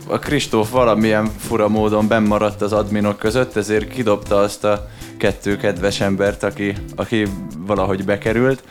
a 0.06 0.18
Kristóf 0.20 0.70
valamilyen 0.70 1.30
fura 1.38 1.68
módon 1.68 2.08
bennmaradt 2.08 2.62
az 2.62 2.72
adminok 2.72 3.18
között, 3.18 3.56
ezért 3.56 3.88
kidobta 3.88 4.36
azt 4.36 4.64
a 4.64 4.88
kettő 5.18 5.56
kedves 5.56 6.00
embert, 6.00 6.42
aki, 6.42 6.74
aki 6.96 7.26
valahogy 7.58 8.04
bekerült. 8.04 8.62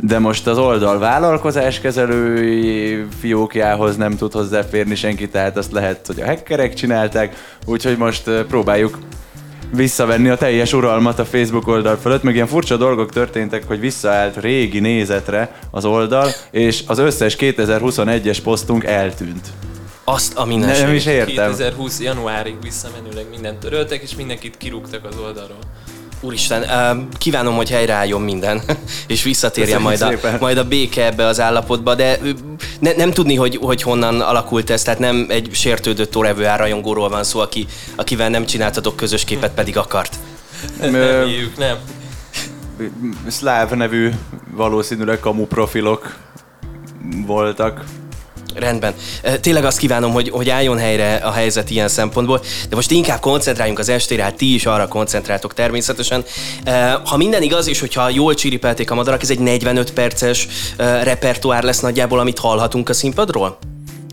De 0.00 0.18
most 0.18 0.46
az 0.46 0.58
oldal 0.58 0.98
vállalkozáskezelői 0.98 3.04
fiókjához 3.20 3.96
nem 3.96 4.16
tud 4.16 4.32
hozzáférni 4.32 4.94
senki, 4.94 5.28
tehát 5.28 5.56
azt 5.56 5.72
lehet, 5.72 6.06
hogy 6.06 6.20
a 6.20 6.26
hackerek 6.26 6.74
csinálták, 6.74 7.36
úgyhogy 7.66 7.96
most 7.96 8.30
próbáljuk 8.30 8.98
visszavenni 9.76 10.28
a 10.28 10.36
teljes 10.36 10.72
uralmat 10.72 11.18
a 11.18 11.24
Facebook 11.24 11.66
oldal 11.66 11.96
fölött, 11.96 12.22
meg 12.22 12.34
ilyen 12.34 12.46
furcsa 12.46 12.76
dolgok 12.76 13.10
történtek, 13.10 13.66
hogy 13.66 13.80
visszaállt 13.80 14.36
régi 14.36 14.80
nézetre 14.80 15.60
az 15.70 15.84
oldal, 15.84 16.28
és 16.50 16.82
az 16.86 16.98
összes 16.98 17.36
2021-es 17.40 18.38
posztunk 18.42 18.84
eltűnt. 18.84 19.48
Azt 20.04 20.36
a 20.36 20.38
Nem 20.38 20.48
mindenség. 20.48 20.94
is 20.94 21.06
értem. 21.06 21.50
2020 21.50 22.00
januárig 22.00 22.54
visszamenőleg 22.62 23.24
mindent 23.30 23.58
töröltek, 23.58 24.02
és 24.02 24.14
mindenkit 24.14 24.56
kirúgtak 24.56 25.04
az 25.04 25.16
oldalról. 25.18 25.58
Úristen, 26.24 26.64
kívánom, 27.18 27.54
hogy 27.54 27.70
helyreálljon 27.70 28.20
minden, 28.20 28.62
és 29.06 29.22
visszatérjen 29.22 29.80
majd 29.80 30.00
a, 30.00 30.08
szépen. 30.08 30.36
majd 30.40 30.58
a 30.58 30.64
béke 30.64 31.04
ebbe 31.04 31.26
az 31.26 31.40
állapotba, 31.40 31.94
de 31.94 32.18
ne, 32.78 32.92
nem 32.92 33.10
tudni, 33.10 33.34
hogy, 33.34 33.56
hogy 33.56 33.82
honnan 33.82 34.20
alakult 34.20 34.70
ez, 34.70 34.82
tehát 34.82 34.98
nem 34.98 35.26
egy 35.28 35.48
sértődött 35.52 36.16
Orevő 36.16 36.52
rajongóról 36.56 37.08
van 37.08 37.24
szó, 37.24 37.40
aki, 37.40 37.66
akivel 37.96 38.28
nem 38.28 38.46
csináltatok 38.46 38.96
közös 38.96 39.24
képet, 39.24 39.54
pedig 39.54 39.76
akart. 39.76 40.16
Ö, 40.80 40.90
Reméljük, 40.90 41.56
nem. 41.56 41.76
Szláv 43.26 43.70
nevű 43.70 44.10
valószínűleg 44.50 45.20
kamu 45.20 45.46
profilok 45.46 46.16
voltak. 47.26 47.84
Rendben. 48.54 48.94
Tényleg 49.40 49.64
azt 49.64 49.78
kívánom, 49.78 50.12
hogy, 50.12 50.28
hogy 50.28 50.48
álljon 50.48 50.78
helyre 50.78 51.14
a 51.14 51.30
helyzet 51.30 51.70
ilyen 51.70 51.88
szempontból, 51.88 52.40
de 52.68 52.76
most 52.76 52.90
inkább 52.90 53.20
koncentráljunk 53.20 53.78
az 53.78 53.88
estére, 53.88 54.22
hát 54.22 54.34
ti 54.34 54.54
is 54.54 54.66
arra 54.66 54.88
koncentráltok 54.88 55.54
természetesen. 55.54 56.24
Ha 57.04 57.16
minden 57.16 57.42
igaz, 57.42 57.68
és 57.68 57.80
hogyha 57.80 58.08
jól 58.08 58.34
csiripelték 58.34 58.90
a 58.90 58.94
madarak, 58.94 59.22
ez 59.22 59.30
egy 59.30 59.38
45 59.38 59.92
perces 59.92 60.48
repertoár 61.02 61.62
lesz 61.62 61.80
nagyjából, 61.80 62.18
amit 62.18 62.38
hallhatunk 62.38 62.88
a 62.88 62.92
színpadról? 62.92 63.58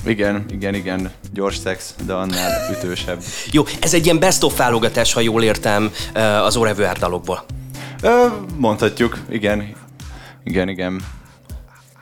Igen, 0.06 0.46
igen, 0.50 0.74
igen, 0.74 1.12
gyors 1.34 1.58
szex, 1.58 1.94
de 2.06 2.14
annál 2.14 2.76
ütősebb. 2.78 3.24
Jó, 3.52 3.64
ez 3.80 3.94
egy 3.94 4.06
ilyen 4.06 4.20
best 4.20 4.44
of 4.44 4.58
válogatás, 4.58 5.14
ha 5.14 5.20
jól 5.20 5.44
értem, 5.44 5.92
az 6.44 6.56
Orevő 6.56 6.90
dalokból. 7.00 7.46
Ö, 8.02 8.26
mondhatjuk, 8.58 9.20
igen. 9.30 9.76
Igen, 10.44 10.70
igen. 10.70 11.02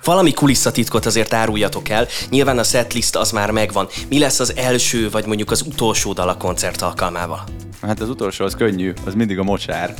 Valami 0.03 0.33
kulisszatitkot 0.33 1.05
azért 1.05 1.33
áruljatok 1.33 1.89
el, 1.89 2.07
nyilván 2.29 2.57
a 2.57 2.63
setlist 2.63 3.15
az 3.15 3.31
már 3.31 3.51
megvan. 3.51 3.87
Mi 4.09 4.19
lesz 4.19 4.39
az 4.39 4.53
első, 4.55 5.09
vagy 5.09 5.25
mondjuk 5.25 5.51
az 5.51 5.61
utolsó 5.61 6.13
dal 6.13 6.29
a 6.29 6.37
koncert 6.37 6.81
alkalmával? 6.81 7.43
Hát 7.81 7.99
az 7.99 8.09
utolsó 8.09 8.45
az 8.45 8.55
könnyű, 8.55 8.93
az 9.05 9.13
mindig 9.13 9.39
a 9.39 9.43
mocsár. 9.43 9.93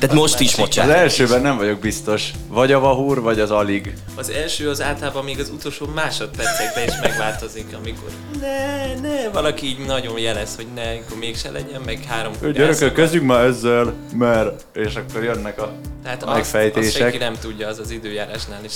Tehát 0.00 0.12
most 0.12 0.40
is 0.40 0.52
Az 0.52 0.58
mocsár. 0.58 0.90
elsőben 0.90 1.40
nem 1.42 1.56
vagyok 1.56 1.78
biztos. 1.80 2.30
Vagy 2.48 2.72
a 2.72 2.78
vahúr, 2.80 3.20
vagy 3.20 3.40
az 3.40 3.50
alig. 3.50 3.92
Az 4.14 4.30
első 4.30 4.68
az 4.68 4.82
általában 4.82 5.24
még 5.24 5.38
az 5.40 5.48
utolsó 5.48 5.86
másodpercekben 5.94 6.86
is 6.86 6.94
megváltozik, 7.00 7.66
amikor 7.82 8.08
ne, 8.40 9.00
ne, 9.08 9.28
valaki 9.32 9.66
így 9.66 9.78
nagyon 9.86 10.18
jelez, 10.18 10.56
hogy 10.56 10.66
ne, 10.74 10.82
akkor 10.82 11.18
mégse 11.18 11.50
legyen, 11.50 11.80
meg 11.84 12.04
három 12.08 12.32
Ő, 12.40 12.52
Gyerekek, 12.52 12.92
kezdjük 12.92 13.22
már 13.22 13.44
ezzel, 13.44 13.92
mert... 14.12 14.64
És 14.72 14.94
akkor 14.94 15.24
jönnek 15.24 15.60
a 15.60 15.72
Tehát 16.02 16.22
a 16.22 16.26
azt, 16.26 16.40
azt 16.40 16.52
megfejtések. 16.52 17.00
senki 17.00 17.18
nem 17.18 17.34
tudja, 17.40 17.68
az 17.68 17.78
az 17.78 17.90
időjárásnál 17.90 18.64
is 18.64 18.72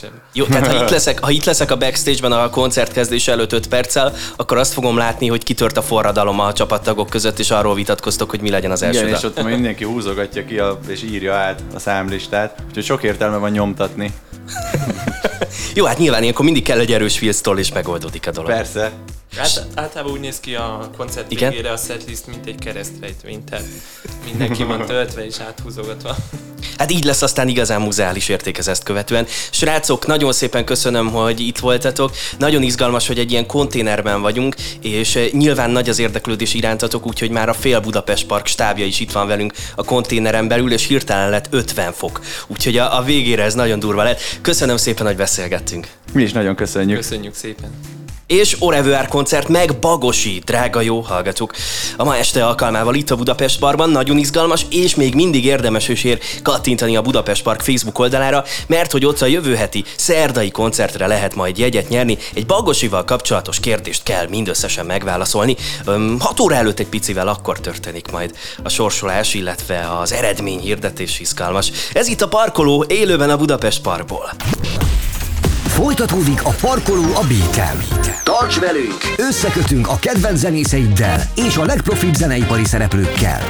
szeszélyesebb. 0.00 0.22
Jó, 0.32 0.44
tehát 0.44 0.66
ha 0.66 0.84
itt, 0.84 0.90
leszek, 0.90 1.24
ha 1.24 1.30
itt 1.30 1.44
leszek 1.44 1.70
a 1.70 1.76
backstage-ben 1.76 2.32
a 2.32 2.50
koncert 2.50 2.92
kezdés 2.92 3.28
előtt 3.28 3.52
5 3.52 3.68
perccel, 3.68 4.12
akkor 4.36 4.56
azt 4.58 4.72
fogom 4.72 4.96
látni, 4.96 5.28
hogy 5.28 5.44
kitört 5.44 5.76
a 5.76 5.82
forradalom 5.82 6.40
a 6.40 6.52
csapattagok 6.52 7.10
között, 7.10 7.38
és 7.38 7.50
arról 7.50 7.74
vitatkoztok, 7.74 8.30
hogy 8.30 8.40
mi 8.40 8.50
legyen 8.50 8.70
az 8.70 8.82
első 8.82 8.98
Igen, 8.98 9.10
dal. 9.10 9.18
és 9.18 9.24
ott 9.24 9.44
mindenki 9.44 9.84
húzogatja 9.84 10.44
ki 10.44 10.58
a, 10.58 10.78
és 10.88 11.02
írja 11.02 11.34
át 11.34 11.62
a 11.74 11.78
számlistát, 11.78 12.62
úgyhogy 12.68 12.84
sok 12.84 13.02
értelme 13.02 13.36
van 13.36 13.50
nyomtatni. 13.50 14.12
Jó, 15.74 15.84
hát 15.84 15.98
nyilván 15.98 16.22
ilyenkor 16.22 16.44
mindig 16.44 16.62
kell 16.62 16.78
egy 16.78 16.92
erős 16.92 17.18
filztól, 17.18 17.58
és 17.58 17.72
megoldódik 17.72 18.26
a 18.26 18.30
dolog. 18.30 18.50
Persze. 18.50 18.92
Át, 19.36 19.66
általában 19.74 20.12
úgy 20.12 20.20
néz 20.20 20.40
ki 20.40 20.54
a 20.54 20.90
koncert 20.96 21.30
Igen? 21.30 21.50
végére 21.50 21.72
a 21.72 21.76
setlist, 21.76 22.26
mint 22.26 22.46
egy 22.46 22.54
keresztrejtvény, 22.54 23.44
tehát 23.44 23.64
mindenki 24.24 24.62
van 24.62 24.86
töltve 24.86 25.26
és 25.26 25.38
áthúzogatva. 25.38 26.16
Hát 26.78 26.90
így 26.90 27.04
lesz 27.04 27.22
aztán 27.22 27.48
igazán 27.48 27.80
muzeális 27.80 28.28
érték 28.28 28.58
ez 28.58 28.68
ezt 28.68 28.82
követően. 28.82 29.26
Srácok, 29.50 30.06
nagyon 30.06 30.32
szépen 30.32 30.64
köszönöm, 30.64 31.10
hogy 31.10 31.40
itt 31.40 31.58
voltatok. 31.58 32.12
Nagyon 32.38 32.62
izgalmas, 32.62 33.06
hogy 33.06 33.18
egy 33.18 33.30
ilyen 33.30 33.46
konténerben 33.46 34.20
vagyunk, 34.20 34.54
és 34.80 35.16
eh, 35.16 35.28
nyilván 35.30 35.70
nagy 35.70 35.88
az 35.88 35.98
érdeklődés 35.98 36.54
irántatok, 36.54 37.06
úgyhogy 37.06 37.30
már 37.30 37.48
a 37.48 37.52
fél 37.54 37.80
Budapest 37.80 38.26
Park 38.26 38.46
stábja 38.46 38.84
is 38.84 39.00
itt 39.00 39.12
van 39.12 39.26
velünk 39.26 39.52
a 39.74 39.84
konténeren 39.84 40.48
belül, 40.48 40.72
és 40.72 40.86
hirtelen 40.86 41.30
lett 41.30 41.46
50 41.50 41.92
fok. 41.92 42.20
Úgyhogy 42.46 42.76
a, 42.76 42.98
a 42.98 43.02
végére 43.02 43.42
ez 43.42 43.54
nagyon 43.54 43.78
durva 43.78 44.02
lett. 44.02 44.20
Köszönöm 44.40 44.76
szépen, 44.76 45.06
hogy 45.06 45.16
beszélgettünk. 45.16 45.88
Mi 46.12 46.22
is 46.22 46.32
nagyon 46.32 46.54
köszönjük. 46.54 46.96
Köszönjük 46.96 47.34
szépen! 47.34 47.99
És 48.30 48.56
Orevuár 48.58 49.08
koncert, 49.08 49.48
meg 49.48 49.78
Bagosi, 49.78 50.42
drága 50.44 50.80
jó 50.80 51.00
hallgatók. 51.00 51.52
A 51.96 52.04
ma 52.04 52.16
este 52.16 52.44
alkalmával 52.46 52.94
itt 52.94 53.10
a 53.10 53.16
Budapest 53.16 53.60
Barban 53.60 53.90
nagyon 53.90 54.18
izgalmas, 54.18 54.66
és 54.70 54.94
még 54.94 55.14
mindig 55.14 55.44
érdemes 55.44 55.88
is 55.88 56.04
ér 56.04 56.18
kattintani 56.42 56.96
a 56.96 57.02
Budapest 57.02 57.42
Park 57.42 57.60
Facebook 57.60 57.98
oldalára, 57.98 58.44
mert 58.66 58.92
hogy 58.92 59.04
ott 59.04 59.20
a 59.20 59.26
jövő 59.26 59.54
heti 59.54 59.84
szerdai 59.96 60.50
koncertre 60.50 61.06
lehet 61.06 61.34
majd 61.34 61.58
jegyet 61.58 61.88
nyerni. 61.88 62.18
Egy 62.34 62.46
Bagosival 62.46 63.04
kapcsolatos 63.04 63.60
kérdést 63.60 64.02
kell 64.02 64.28
mindösszesen 64.28 64.86
megválaszolni. 64.86 65.56
Öm, 65.84 66.16
hat 66.20 66.40
óra 66.40 66.54
előtt 66.54 66.78
egy 66.78 66.88
picivel 66.88 67.28
akkor 67.28 67.60
történik 67.60 68.10
majd 68.10 68.34
a 68.62 68.68
sorsolás, 68.68 69.34
illetve 69.34 69.88
az 70.00 70.12
eredmény 70.12 70.60
hirdetés 70.60 71.20
izgalmas. 71.20 71.70
Ez 71.92 72.08
itt 72.08 72.20
a 72.20 72.28
parkoló, 72.28 72.84
élőben 72.88 73.30
a 73.30 73.36
Budapest 73.36 73.80
Parkból. 73.82 74.30
Folytatódik 75.70 76.44
a 76.44 76.50
parkoló 76.60 77.02
a 77.02 77.26
Beaten. 77.28 77.82
Tarts 78.24 78.58
velünk! 78.58 79.14
Összekötünk 79.16 79.88
a 79.88 79.96
kedvenc 80.00 80.38
zenészeiddel 80.38 81.22
és 81.34 81.56
a 81.56 81.64
legprofibb 81.64 82.14
zeneipari 82.14 82.64
szereplőkkel. 82.64 83.40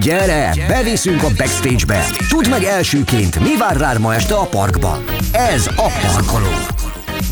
Gyere, 0.00 0.54
beviszünk 0.68 1.22
a 1.22 1.28
backstage-be! 1.36 2.04
Tudd 2.28 2.48
meg 2.48 2.62
elsőként, 2.62 3.40
mi 3.40 3.56
vár 3.56 3.76
rád 3.76 4.00
ma 4.00 4.14
este 4.14 4.34
a 4.34 4.46
parkban. 4.46 5.04
Ez 5.32 5.66
a 5.76 5.90
parkoló. 6.06 6.52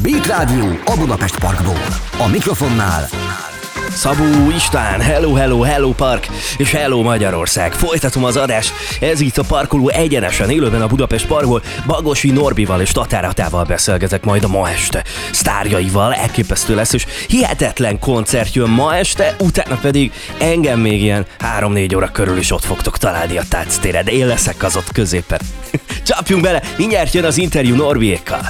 Beat 0.03 0.27
Rádió 0.27 0.79
a 0.85 0.97
Budapest 0.99 1.39
Parkból. 1.39 1.87
A 2.19 2.29
mikrofonnál 2.29 3.09
Szabó 3.95 4.51
István, 4.57 5.01
hello, 5.01 5.35
hello, 5.35 5.61
hello 5.61 5.93
park, 5.93 6.29
és 6.57 6.73
hello 6.73 7.03
Magyarország. 7.03 7.73
Folytatom 7.73 8.25
az 8.25 8.37
adás, 8.37 8.73
ez 9.01 9.21
itt 9.21 9.39
a 9.39 9.43
parkoló 9.43 9.89
egyenesen 9.89 10.51
élőben 10.51 10.83
a 10.83 10.87
Budapest 10.87 11.27
Parkból. 11.27 11.63
Bagosi 11.87 12.31
Norbival 12.31 12.81
és 12.81 12.91
Tatáratával 12.91 13.65
beszélgetek 13.65 14.25
majd 14.25 14.45
a 14.45 14.49
ma 14.49 14.71
este. 14.71 15.05
Sztárjaival 15.33 16.15
elképesztő 16.15 16.75
lesz, 16.75 16.93
és 16.93 17.07
hihetetlen 17.29 17.99
koncert 17.99 18.55
jön 18.55 18.71
ma 18.71 18.97
este, 18.97 19.37
utána 19.39 19.77
pedig 19.77 20.13
engem 20.39 20.81
még 20.81 21.03
ilyen 21.03 21.27
3-4 21.59 21.97
óra 21.97 22.09
körül 22.09 22.39
is 22.39 22.53
ott 22.53 22.65
fogtok 22.65 22.99
találni 22.99 23.39
a 23.39 23.43
táctéren. 23.49 24.07
Én 24.07 24.27
leszek 24.27 24.63
az 24.63 24.77
ott 24.77 24.93
középen. 24.93 25.41
Csapjunk 26.07 26.43
bele, 26.43 26.63
mindjárt 26.77 27.13
jön 27.13 27.25
az 27.25 27.39
interjú 27.39 27.75
Norbiékkal. 27.75 28.41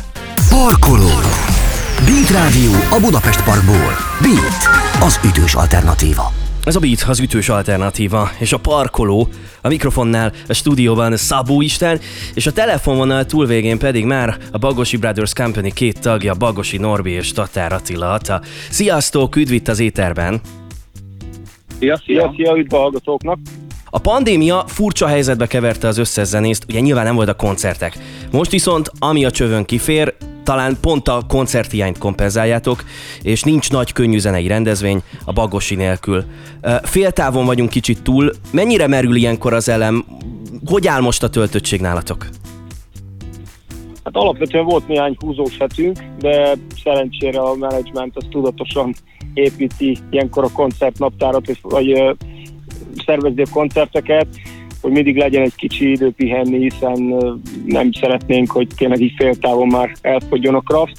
Parkoló. 0.49 1.11
Beat 2.05 2.31
Rádió 2.31 2.71
a 2.91 3.01
Budapest 3.01 3.45
Parkból. 3.45 3.93
Beat, 4.23 4.63
az 5.01 5.21
ütős 5.25 5.55
alternatíva. 5.55 6.33
Ez 6.65 6.77
a 6.77 6.81
Beat, 6.81 7.05
az 7.09 7.21
ütős 7.21 7.49
alternatíva, 7.49 8.31
és 8.39 8.53
a 8.53 8.59
parkoló, 8.59 9.29
a 9.61 9.69
mikrofonnál, 9.69 10.33
a 10.49 10.53
stúdióban 10.53 11.17
Szabó 11.17 11.61
Isten, 11.61 12.01
és 12.35 12.47
a 12.47 12.53
telefonvonal 12.53 13.25
túlvégén 13.25 13.79
pedig 13.79 14.05
már 14.05 14.37
a 14.53 14.59
Bagosi 14.59 14.97
Brothers 14.97 15.33
Company 15.33 15.73
két 15.73 16.01
tagja, 16.01 16.35
Bagosi 16.35 16.77
Norbi 16.77 17.11
és 17.11 17.33
Tatár 17.33 17.73
Attila 17.73 18.13
Ata. 18.13 18.41
Sziasztok, 18.71 19.37
üdv 19.37 19.53
itt 19.53 19.69
az 19.69 19.79
éterben! 19.79 20.41
Szia, 21.79 22.01
szia, 22.05 22.33
szia, 22.37 22.57
üdv 22.57 22.75
a 22.75 22.79
hallgatóknak! 22.79 23.39
A 23.91 23.99
pandémia 23.99 24.65
furcsa 24.67 25.07
helyzetbe 25.07 25.47
keverte 25.47 25.89
az 25.89 25.99
összes 25.99 26.27
zenészt, 26.27 26.65
ugye 26.69 26.81
nyilván 26.81 27.05
nem 27.05 27.15
voltak 27.15 27.37
koncertek. 27.37 27.99
Most 28.31 28.51
viszont, 28.51 28.91
ami 28.99 29.25
a 29.25 29.31
csövön 29.31 29.65
kifér, 29.65 30.15
talán 30.43 30.77
pont 30.81 31.09
a 31.09 31.23
koncerthiányt 31.29 31.99
kompenzáljátok, 31.99 32.85
és 33.23 33.43
nincs 33.43 33.71
nagy 33.71 33.93
könnyű 33.93 34.19
zenei 34.19 34.47
rendezvény 34.47 35.03
a 35.25 35.33
Bagosi 35.33 35.75
nélkül. 35.75 36.25
Féltávon 36.83 37.47
vagyunk 37.47 37.71
kicsit 37.71 38.03
túl. 38.03 38.33
Mennyire 38.53 38.87
merül 38.87 39.15
ilyenkor 39.15 39.53
az 39.53 39.69
elem? 39.69 40.05
Hogy 40.67 40.87
áll 40.87 41.01
most 41.01 41.23
a 41.23 41.29
töltöttség 41.29 41.81
nálatok? 41.81 42.27
Hát 44.05 44.17
alapvetően 44.17 44.65
volt 44.65 44.89
néhány 44.89 45.17
húzós 45.19 45.57
hetünk, 45.59 45.99
de 46.19 46.55
szerencsére 46.83 47.41
a 47.41 47.55
menedzsment 47.55 48.17
az 48.17 48.25
tudatosan 48.31 48.95
építi 49.35 49.99
ilyenkor 50.11 50.45
a 50.45 50.53
koncertnaptárat, 50.53 51.59
vagy 51.63 51.93
ö, 51.93 52.13
szervezi 53.07 53.43
a 53.43 53.47
koncerteket, 53.53 54.27
hogy 54.83 54.93
mindig 54.93 55.17
legyen 55.17 55.43
egy 55.43 55.55
kicsi 55.55 55.91
idő 55.91 56.11
pihenni, 56.11 56.59
hiszen 56.59 57.15
nem 57.65 57.93
szeretnénk, 57.93 58.51
hogy 58.51 58.69
tényleg 58.77 59.01
így 59.01 59.15
féltávon 59.17 59.67
már 59.67 59.93
elfogjon 60.01 60.55
a 60.55 60.61
kraft, 60.61 60.99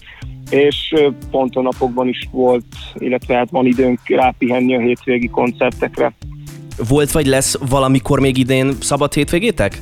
és 0.50 0.94
pont 1.32 1.56
a 1.56 1.62
napokban 1.62 2.08
is 2.08 2.28
volt, 2.32 2.66
illetve 2.96 3.36
hát 3.36 3.50
van 3.50 3.66
időnk 3.66 4.00
rápihenni 4.08 4.76
a 4.76 4.80
hétvégi 4.80 5.28
koncertekre. 5.28 6.14
Volt 6.90 7.12
vagy 7.12 7.26
lesz 7.26 7.58
valamikor 7.70 8.20
még 8.20 8.38
idén 8.38 8.72
szabad 8.80 9.14
hétvégétek? 9.14 9.82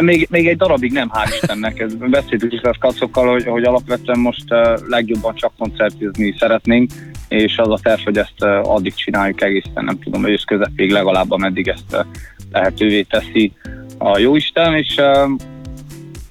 Még, 0.00 0.26
még 0.30 0.48
egy 0.48 0.56
darabig 0.56 0.92
nem, 0.92 1.10
hál' 1.12 1.28
Istennek. 1.40 1.78
Ez, 1.80 1.94
beszéltük 1.94 2.52
is 2.52 2.60
a 2.60 2.76
kacokkal, 2.80 3.30
hogy, 3.30 3.44
hogy 3.44 3.64
alapvetően 3.64 4.18
most 4.18 4.44
legjobban 4.86 5.34
csak 5.34 5.52
koncertizni 5.58 6.34
szeretnénk, 6.38 6.90
és 7.28 7.58
az 7.58 7.68
a 7.68 7.78
terv, 7.82 8.00
hogy 8.00 8.18
ezt 8.18 8.42
addig 8.62 8.94
csináljuk 8.94 9.42
egészen, 9.42 9.84
nem 9.84 9.98
tudom, 9.98 10.26
ősz 10.26 10.44
közepéig 10.44 10.90
legalább, 10.90 11.30
ameddig 11.30 11.68
ezt 11.68 12.06
lehetővé 12.52 13.02
teszi 13.02 13.52
a 13.98 14.18
Jóisten, 14.18 14.74
és, 14.74 15.00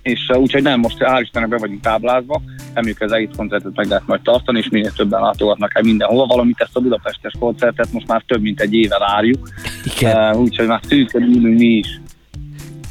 és 0.02 0.30
úgyhogy 0.34 0.64
nem, 0.64 0.80
most 0.80 0.98
hál' 1.00 1.20
Istennek 1.22 1.50
be 1.50 1.58
vagyunk 1.58 1.82
táblázva, 1.82 2.42
reméljük 2.74 3.02
az 3.02 3.12
egész 3.12 3.36
koncertet 3.38 3.76
meg 3.76 3.88
lehet 3.88 4.08
majd 4.08 4.22
tartani, 4.22 4.60
és 4.60 4.70
minél 4.70 4.92
többen 4.92 5.22
látogatnak 5.22 5.76
el 5.76 5.84
mindenhova, 5.84 6.26
valamint 6.26 6.62
ezt 6.62 6.76
a 6.76 6.80
budapestes 6.80 7.34
koncertet 7.40 7.92
most 7.92 8.08
már 8.08 8.24
több 8.28 8.42
mint 8.42 8.62
egy 8.62 8.74
éve 8.74 8.98
várjuk, 8.98 9.50
Igen. 9.98 10.36
úgyhogy 10.36 10.68
már 10.68 10.80
szűkön 10.88 11.24
mi 11.24 11.66
is. 11.66 12.00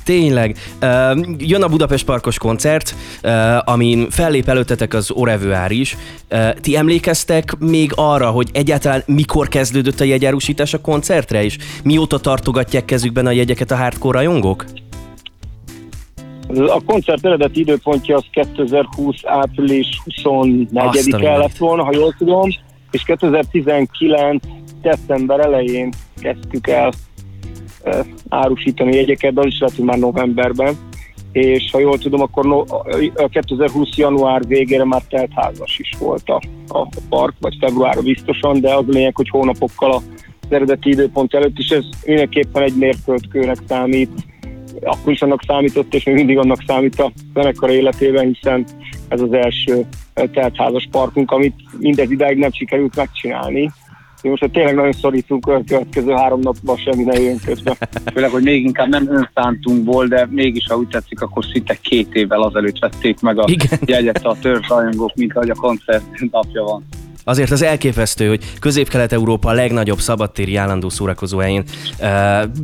Tényleg. 0.04 0.56
Jön 1.38 1.62
a 1.62 1.68
Budapest 1.68 2.04
Parkos 2.04 2.38
koncert, 2.38 2.94
amin 3.64 4.10
fellép 4.10 4.48
előttetek 4.48 4.94
az 4.94 5.10
Orevuár 5.10 5.70
is. 5.70 5.96
Ti 6.60 6.76
emlékeztek 6.76 7.56
még 7.58 7.92
arra, 7.94 8.30
hogy 8.30 8.48
egyáltalán 8.52 9.02
mikor 9.06 9.48
kezdődött 9.48 10.00
a 10.00 10.04
jegyárusítás 10.04 10.74
a 10.74 10.80
koncertre, 10.80 11.44
és 11.44 11.58
mióta 11.84 12.18
tartogatják 12.18 12.84
kezükben 12.84 13.26
a 13.26 13.30
jegyeket 13.30 13.70
a 13.70 13.76
hardcore 13.76 14.18
rajongók? 14.18 14.64
A 16.48 16.80
koncert 16.86 17.26
eredeti 17.26 17.60
időpontja 17.60 18.16
az 18.16 18.24
2020 18.30 19.16
április 19.24 19.88
Azt 20.04 20.26
a 20.26 20.30
24-e 20.30 21.00
mindenit. 21.04 21.38
lett 21.38 21.56
volna, 21.56 21.84
ha 21.84 21.90
jól 21.94 22.14
tudom, 22.18 22.48
és 22.90 23.02
2019 23.02 24.44
december 24.82 25.40
elején 25.40 25.92
kezdtük 26.20 26.68
el 26.68 26.92
árusítani 28.28 28.94
jegyeket, 28.94 29.34
de 29.34 29.40
az 29.40 29.46
is 29.46 29.58
lehet, 29.58 29.76
hogy 29.76 29.84
már 29.84 29.98
novemberben, 29.98 30.74
és 31.32 31.70
ha 31.72 31.78
jól 31.78 31.98
tudom, 31.98 32.20
akkor 32.20 32.44
no, 32.44 32.58
a 33.14 33.28
2020 33.28 33.96
január 33.96 34.46
végére 34.46 34.84
már 34.84 35.02
teltházas 35.08 35.78
is 35.78 35.90
volt 35.98 36.28
a, 36.28 36.40
a 36.68 36.88
park, 37.08 37.34
vagy 37.40 37.56
februárra 37.60 38.02
biztosan, 38.02 38.60
de 38.60 38.74
az 38.74 38.84
a 38.88 38.92
lényeg, 38.92 39.16
hogy 39.16 39.28
hónapokkal 39.28 39.92
az 39.92 40.02
eredeti 40.48 40.90
időpont 40.90 41.34
előtt, 41.34 41.58
és 41.58 41.68
ez 41.68 41.84
mindenképpen 42.04 42.62
egy 42.62 42.76
mérföldkőnek 42.76 43.58
számít, 43.68 44.10
akkor 44.80 45.12
is 45.12 45.22
annak 45.22 45.42
számított, 45.46 45.94
és 45.94 46.04
még 46.04 46.14
mindig 46.14 46.38
annak 46.38 46.62
számít 46.66 47.00
a 47.00 47.12
zenekar 47.34 47.70
életében, 47.70 48.26
hiszen 48.26 48.64
ez 49.08 49.20
az 49.20 49.32
első 49.32 49.86
teltházas 50.32 50.88
parkunk, 50.90 51.30
amit 51.30 51.54
mindez 51.78 52.10
idáig 52.10 52.38
nem 52.38 52.52
sikerült 52.52 52.96
megcsinálni. 52.96 53.70
Mi 54.24 54.30
most 54.30 54.42
hát 54.42 54.50
tényleg 54.50 54.74
nagyon 54.74 54.92
szorítunk 54.92 55.46
a 55.46 55.62
következő 55.66 56.12
három 56.12 56.40
napban 56.40 56.76
semmi 56.76 57.02
ne 57.02 57.20
jön 57.20 57.38
közben. 57.44 57.76
főleg, 58.14 58.30
hogy 58.30 58.42
még 58.42 58.64
inkább 58.64 58.88
nem 58.88 59.08
önszántunkból, 59.10 60.06
de 60.06 60.26
mégis, 60.30 60.66
ha 60.66 60.76
úgy 60.76 60.88
tetszik, 60.88 61.20
akkor 61.20 61.44
szinte 61.52 61.78
két 61.82 62.14
évvel 62.14 62.42
azelőtt 62.42 62.78
vették 62.78 63.20
meg 63.20 63.38
a 63.38 63.44
Igen. 63.46 63.78
jegyet 63.84 64.24
a 64.24 64.36
törzsrajongók, 64.40 65.14
mint 65.14 65.36
ahogy 65.36 65.50
a 65.50 65.54
koncert 65.54 66.04
napja 66.30 66.62
van. 66.62 66.84
Azért 67.24 67.50
az 67.50 67.62
elképesztő, 67.62 68.28
hogy 68.28 68.44
Közép-Kelet-Európa 68.60 69.48
a 69.48 69.52
legnagyobb 69.52 69.98
szabadtéri 69.98 70.56
állandó 70.56 70.88
szórakozó 70.88 71.38
helyén 71.38 71.64
uh, 72.00 72.08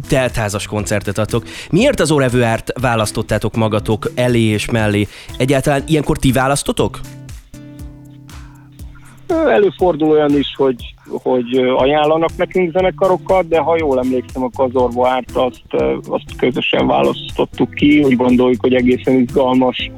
teltházas 0.08 0.66
koncertet 0.66 1.18
adtok. 1.18 1.44
Miért 1.70 2.00
az 2.00 2.10
Orevuárt 2.10 2.80
választottátok 2.80 3.56
magatok 3.56 4.10
elé 4.14 4.42
és 4.42 4.70
mellé? 4.70 5.06
Egyáltalán 5.38 5.82
ilyenkor 5.86 6.18
ti 6.18 6.32
választotok? 6.32 7.00
Előfordul 9.30 10.10
olyan 10.10 10.36
is, 10.38 10.54
hogy 10.56 10.94
hogy 11.22 11.56
ajánlanak 11.76 12.36
nekünk 12.36 12.72
zenekarokat, 12.72 13.48
de 13.48 13.58
ha 13.58 13.76
jól 13.76 13.98
emlékszem, 13.98 14.42
akkor 14.42 14.64
az 14.64 14.74
Orvo 14.74 15.06
Árt 15.06 15.36
azt, 15.36 15.62
azt 16.08 16.36
közösen 16.36 16.86
választottuk 16.86 17.74
ki, 17.74 18.02
úgy 18.04 18.16
gondoljuk, 18.16 18.60
hogy 18.60 18.74
egészen 18.74 19.14
izgalmas 19.14 19.90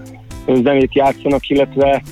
zenét 0.47 0.95
játszanak, 0.95 1.49
illetve 1.49 2.03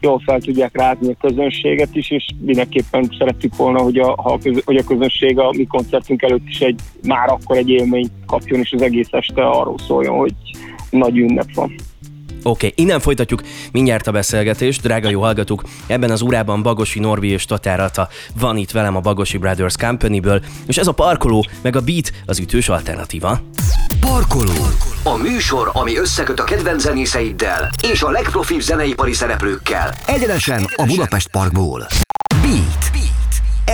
jól 0.00 0.22
fel 0.24 0.40
tudják 0.40 0.76
rázni 0.76 1.12
a 1.12 1.26
közönséget 1.28 1.96
is, 1.96 2.10
és 2.10 2.26
mindenképpen 2.40 3.10
szerettük 3.18 3.56
volna, 3.56 3.80
hogy 3.80 3.98
a, 3.98 4.14
ha 4.22 4.32
a, 4.32 4.38
köz, 4.38 4.62
hogy 4.64 4.76
a 4.76 4.84
közönség 4.84 5.38
a 5.38 5.52
mi 5.56 5.66
koncertünk 5.66 6.22
előtt 6.22 6.48
is 6.48 6.60
egy, 6.60 6.80
már 7.02 7.28
akkor 7.28 7.56
egy 7.56 7.68
élményt 7.68 8.12
kapjon, 8.26 8.60
és 8.60 8.72
az 8.72 8.82
egész 8.82 9.08
este 9.10 9.46
arról 9.46 9.78
szóljon, 9.78 10.16
hogy 10.16 10.34
nagy 10.90 11.18
ünnep 11.18 11.54
van. 11.54 11.74
Oké, 12.42 12.66
okay, 12.66 12.72
innen 12.74 13.00
folytatjuk 13.00 13.42
mindjárt 13.72 14.06
a 14.06 14.12
beszélgetést. 14.12 14.82
Drága 14.82 15.08
jó 15.08 15.20
hallgatók, 15.20 15.62
ebben 15.86 16.10
az 16.10 16.22
órában 16.22 16.62
Bagosi 16.62 16.98
Norbi 16.98 17.28
és 17.28 17.44
Tatárata 17.44 18.08
van 18.40 18.56
itt 18.56 18.70
velem 18.70 18.96
a 18.96 19.00
Bagosi 19.00 19.38
Brothers 19.38 19.76
Company-ből, 19.76 20.42
és 20.66 20.78
ez 20.78 20.86
a 20.86 20.92
parkoló, 20.92 21.46
meg 21.62 21.76
a 21.76 21.80
beat 21.80 22.12
az 22.26 22.38
ütős 22.38 22.68
alternatíva. 22.68 23.40
Parkoló. 24.00 24.66
A 25.02 25.16
műsor, 25.16 25.70
ami 25.72 25.96
összeköt 25.96 26.40
a 26.40 26.44
kedvenc 26.44 26.82
zenészeiddel 26.82 27.70
és 27.82 28.02
a 28.02 28.10
legprofibb 28.10 28.60
zeneipari 28.60 29.12
szereplőkkel. 29.12 29.94
Egyenesen 30.06 30.66
a 30.76 30.84
Budapest 30.84 31.28
Parkból. 31.28 31.86
Beat. 32.42 32.80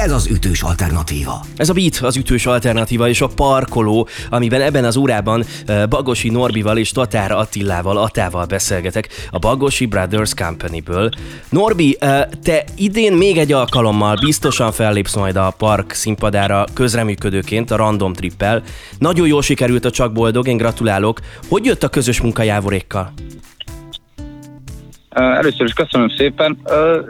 Ez 0.03 0.13
az 0.13 0.27
ütős 0.27 0.63
alternatíva. 0.63 1.45
Ez 1.57 1.69
a 1.69 1.73
beat 1.73 1.97
az 1.97 2.17
ütős 2.17 2.47
alternatíva 2.47 3.09
és 3.09 3.21
a 3.21 3.27
parkoló, 3.27 4.09
amiben 4.31 4.61
ebben 4.61 4.85
az 4.85 4.97
órában 4.97 5.45
Bagosi 5.89 6.29
Norbival 6.29 6.79
és 6.79 6.91
Tatár 6.91 7.33
Attillával, 7.33 7.97
Atával 7.97 8.45
beszélgetek 8.45 9.09
a 9.31 9.39
Bagosi 9.39 9.87
Brothers 9.87 10.35
Company-ből. 10.35 11.11
Norbi, 11.49 11.99
te 12.43 12.65
idén 12.77 13.13
még 13.13 13.39
egy 13.39 13.53
alkalommal 13.53 14.17
biztosan 14.21 14.73
fellépsz 14.73 15.15
majd 15.15 15.37
a 15.37 15.55
park 15.59 15.93
színpadára 15.93 16.65
közreműködőként 16.73 17.71
a 17.71 17.77
Random 17.77 18.13
Trippel. 18.13 18.63
Nagyon 18.99 19.27
jól 19.27 19.43
sikerült 19.43 19.85
a 19.85 19.91
Csak 19.91 20.13
Boldog, 20.13 20.49
én 20.49 20.57
gratulálok. 20.57 21.21
Hogy 21.49 21.65
jött 21.65 21.83
a 21.83 21.89
közös 21.89 22.21
munka 22.21 22.43
Jávorékkal? 22.43 23.13
Először 25.17 25.67
is 25.67 25.73
köszönöm 25.73 26.09
szépen. 26.09 26.59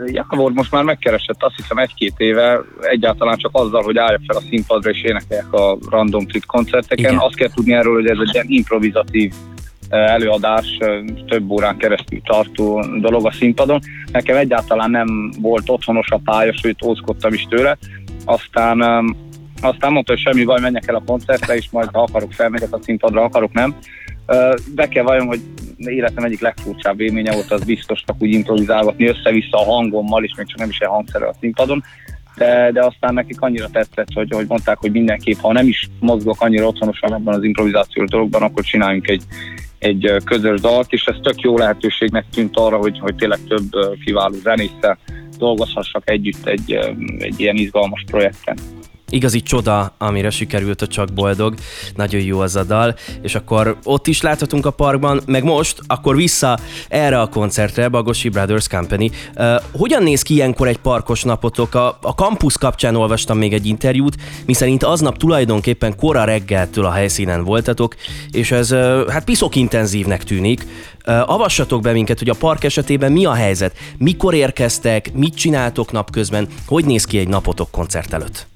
Jávor 0.06 0.52
most 0.52 0.70
már 0.70 0.84
megkeresett 0.84 1.42
azt 1.42 1.56
hiszem 1.56 1.78
egy-két 1.78 2.14
éve 2.16 2.60
egyáltalán 2.80 3.36
csak 3.36 3.50
azzal, 3.54 3.82
hogy 3.82 3.98
álljak 3.98 4.20
fel 4.26 4.36
a 4.36 4.46
színpadra 4.48 4.90
és 4.90 5.02
énekeljek 5.02 5.52
a 5.52 5.78
Random 5.90 6.26
Trip 6.26 6.44
koncerteken. 6.44 7.12
Igen. 7.12 7.18
Azt 7.18 7.34
kell 7.34 7.48
tudni 7.54 7.72
erről, 7.72 7.94
hogy 7.94 8.06
ez 8.06 8.18
egy 8.20 8.30
ilyen 8.32 8.46
improvizatív 8.48 9.32
előadás, 9.90 10.78
több 11.28 11.50
órán 11.50 11.76
keresztül 11.76 12.20
tartó 12.24 12.84
dolog 13.00 13.26
a 13.26 13.32
színpadon. 13.32 13.80
Nekem 14.12 14.36
egyáltalán 14.36 14.90
nem 14.90 15.32
volt 15.40 15.68
otthonos 15.70 16.10
a 16.10 16.20
pálya, 16.24 16.52
sőt 16.52 16.82
ózkodtam 16.84 17.32
is 17.32 17.46
tőle. 17.48 17.78
Aztán 18.24 18.80
aztán 19.60 19.92
mondta, 19.92 20.12
hogy 20.12 20.20
semmi 20.20 20.44
baj, 20.44 20.60
menjek 20.60 20.88
el 20.88 20.94
a 20.94 21.02
koncertre, 21.06 21.56
és 21.56 21.68
majd 21.70 21.88
ha 21.92 22.02
akarok 22.02 22.32
felmegyek 22.32 22.72
a 22.72 22.82
színpadra, 22.82 23.22
akarok 23.22 23.52
nem. 23.52 23.74
Be 24.74 24.88
kell 24.88 25.02
vajon, 25.02 25.26
hogy 25.26 25.40
életem 25.76 26.24
egyik 26.24 26.40
legfurcsább 26.40 27.00
élménye 27.00 27.32
volt, 27.32 27.50
az 27.50 27.64
biztos 27.64 28.02
csak 28.06 28.16
úgy 28.18 28.32
improvizálgatni 28.32 29.06
össze-vissza 29.06 29.58
a 29.58 29.64
hangommal, 29.64 30.24
és 30.24 30.34
még 30.36 30.46
csak 30.46 30.58
nem 30.58 30.68
is 30.68 30.78
egy 30.78 30.88
hangszerrel 30.88 31.28
a 31.28 31.36
színpadon. 31.40 31.82
De, 32.36 32.70
de 32.72 32.84
aztán 32.84 33.14
nekik 33.14 33.40
annyira 33.40 33.68
tetszett, 33.68 34.12
hogy, 34.14 34.28
hogy 34.30 34.46
mondták, 34.48 34.78
hogy 34.78 34.90
mindenképp, 34.90 35.38
ha 35.38 35.52
nem 35.52 35.68
is 35.68 35.88
mozgok 36.00 36.40
annyira 36.40 36.66
otthonosan 36.66 37.12
abban 37.12 37.34
az 37.34 37.42
improvizációs 37.42 38.08
dologban, 38.08 38.42
akkor 38.42 38.64
csináljunk 38.64 39.08
egy, 39.08 39.22
egy 39.78 40.12
közös 40.24 40.60
dalt, 40.60 40.92
és 40.92 41.04
ez 41.04 41.16
tök 41.22 41.40
jó 41.40 41.58
lehetőségnek 41.58 42.24
tűnt 42.32 42.56
arra, 42.56 42.76
hogy, 42.76 42.98
hogy 42.98 43.14
tényleg 43.14 43.38
több 43.48 43.70
kiváló 44.04 44.34
zenésszel 44.34 44.98
dolgozhassak 45.38 46.10
együtt 46.10 46.46
egy, 46.46 46.78
egy 47.18 47.40
ilyen 47.40 47.56
izgalmas 47.56 48.04
projekten 48.06 48.56
igazi 49.10 49.42
csoda, 49.42 49.94
amire 49.98 50.30
sikerült 50.30 50.82
a 50.82 50.86
Csak 50.86 51.12
Boldog. 51.12 51.54
Nagyon 51.94 52.20
jó 52.20 52.40
az 52.40 52.56
a 52.56 52.64
dal. 52.64 52.94
És 53.22 53.34
akkor 53.34 53.78
ott 53.84 54.06
is 54.06 54.20
láthatunk 54.20 54.66
a 54.66 54.70
parkban, 54.70 55.20
meg 55.26 55.44
most, 55.44 55.80
akkor 55.86 56.16
vissza 56.16 56.58
erre 56.88 57.20
a 57.20 57.28
koncertre, 57.28 57.88
Bagosi 57.88 58.28
Brothers 58.28 58.68
Company. 58.68 59.10
Uh, 59.36 59.54
hogyan 59.72 60.02
néz 60.02 60.22
ki 60.22 60.34
ilyenkor 60.34 60.68
egy 60.68 60.78
parkos 60.78 61.22
napotok? 61.22 61.74
A, 61.74 61.98
a 62.02 62.10
campus 62.10 62.58
kapcsán 62.58 62.96
olvastam 62.96 63.38
még 63.38 63.52
egy 63.52 63.66
interjút, 63.66 64.16
miszerint 64.46 64.82
aznap 64.82 65.16
tulajdonképpen 65.16 65.96
kora 65.96 66.24
reggeltől 66.24 66.84
a 66.84 66.90
helyszínen 66.90 67.44
voltatok, 67.44 67.94
és 68.30 68.50
ez 68.50 68.72
uh, 68.72 69.08
hát 69.08 69.24
piszok 69.24 69.54
intenzívnek 69.54 70.24
tűnik. 70.24 70.66
Uh, 71.06 71.30
avassatok 71.30 71.82
be 71.82 71.92
minket, 71.92 72.18
hogy 72.18 72.28
a 72.28 72.34
park 72.34 72.64
esetében 72.64 73.12
mi 73.12 73.24
a 73.24 73.32
helyzet? 73.32 73.76
Mikor 73.98 74.34
érkeztek? 74.34 75.12
Mit 75.14 75.34
csináltok 75.34 75.92
napközben? 75.92 76.48
Hogy 76.66 76.84
néz 76.84 77.04
ki 77.04 77.18
egy 77.18 77.28
napotok 77.28 77.70
koncert 77.70 78.12
előtt? 78.12 78.46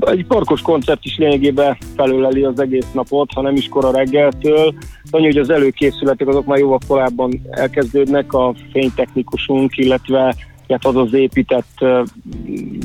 Egy 0.00 0.26
parkos 0.26 0.60
koncert 0.60 1.04
is 1.04 1.16
lényegében 1.18 1.76
felöleli 1.96 2.42
az 2.42 2.60
egész 2.60 2.86
napot, 2.92 3.32
ha 3.32 3.42
nem 3.42 3.56
is 3.56 3.68
kora 3.68 3.90
reggeltől. 3.90 4.74
Annyi, 5.10 5.24
hogy 5.24 5.36
az 5.36 5.50
előkészületek 5.50 6.28
azok 6.28 6.46
már 6.46 6.58
jóval 6.58 6.78
korábban 6.88 7.40
elkezdődnek, 7.50 8.32
a 8.32 8.54
fénytechnikusunk, 8.72 9.76
illetve 9.76 10.34
hát 10.68 10.84
az 10.84 10.96
az 10.96 11.14
épített 11.14 11.78
uh, 11.80 12.06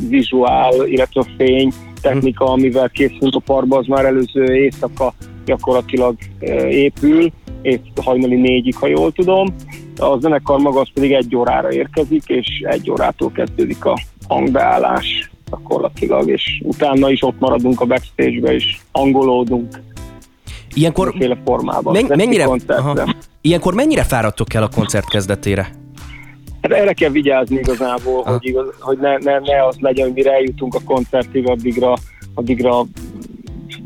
vizuál, 0.09 0.87
illetve 0.87 1.21
a 1.21 1.27
fény 1.37 1.71
technika, 2.01 2.45
amivel 2.45 2.89
készülünk 2.89 3.35
a 3.35 3.39
parkba, 3.39 3.77
az 3.77 3.87
már 3.87 4.05
előző 4.05 4.43
éjszaka 4.43 5.13
gyakorlatilag 5.45 6.15
uh, 6.41 6.73
épül, 6.73 7.31
és 7.61 7.79
hajnali 8.01 8.35
négyig, 8.35 8.75
ha 8.75 8.87
jól 8.87 9.11
tudom. 9.11 9.55
A 9.97 10.19
zenekar 10.19 10.59
maga 10.59 10.79
az 10.79 10.89
pedig 10.93 11.11
egy 11.11 11.35
órára 11.35 11.71
érkezik, 11.71 12.23
és 12.25 12.47
egy 12.63 12.91
órától 12.91 13.31
kezdődik 13.31 13.85
a 13.85 13.99
hangbeállás 14.27 15.29
gyakorlatilag, 15.55 16.29
és 16.29 16.61
utána 16.63 17.09
is 17.09 17.23
ott 17.23 17.39
maradunk 17.39 17.81
a 17.81 17.85
backstage-be, 17.85 18.53
és 18.53 18.77
angolódunk. 18.91 19.81
Ilyenkor, 20.73 21.13
formában. 21.45 21.93
Men- 21.93 22.17
mennyire, 22.17 22.49
aha, 22.67 23.15
ilyenkor 23.41 23.73
mennyire 23.73 24.03
fáradtok 24.03 24.53
el 24.53 24.63
a 24.63 24.69
koncert 24.75 25.09
kezdetére? 25.09 25.67
Hát 26.61 26.71
erre 26.71 26.93
kell 26.93 27.09
vigyázni 27.09 27.55
igazából, 27.55 28.23
hogy, 28.23 28.37
igaz, 28.41 28.65
hogy 28.79 28.97
ne, 28.97 29.17
ne, 29.17 29.39
ne 29.39 29.65
az 29.65 29.75
legyen, 29.79 30.05
hogy 30.05 30.15
mire 30.15 30.31
eljutunk 30.31 30.73
a 30.75 30.79
koncertig, 30.85 31.49
addigra, 31.49 31.93
addigra 32.33 32.85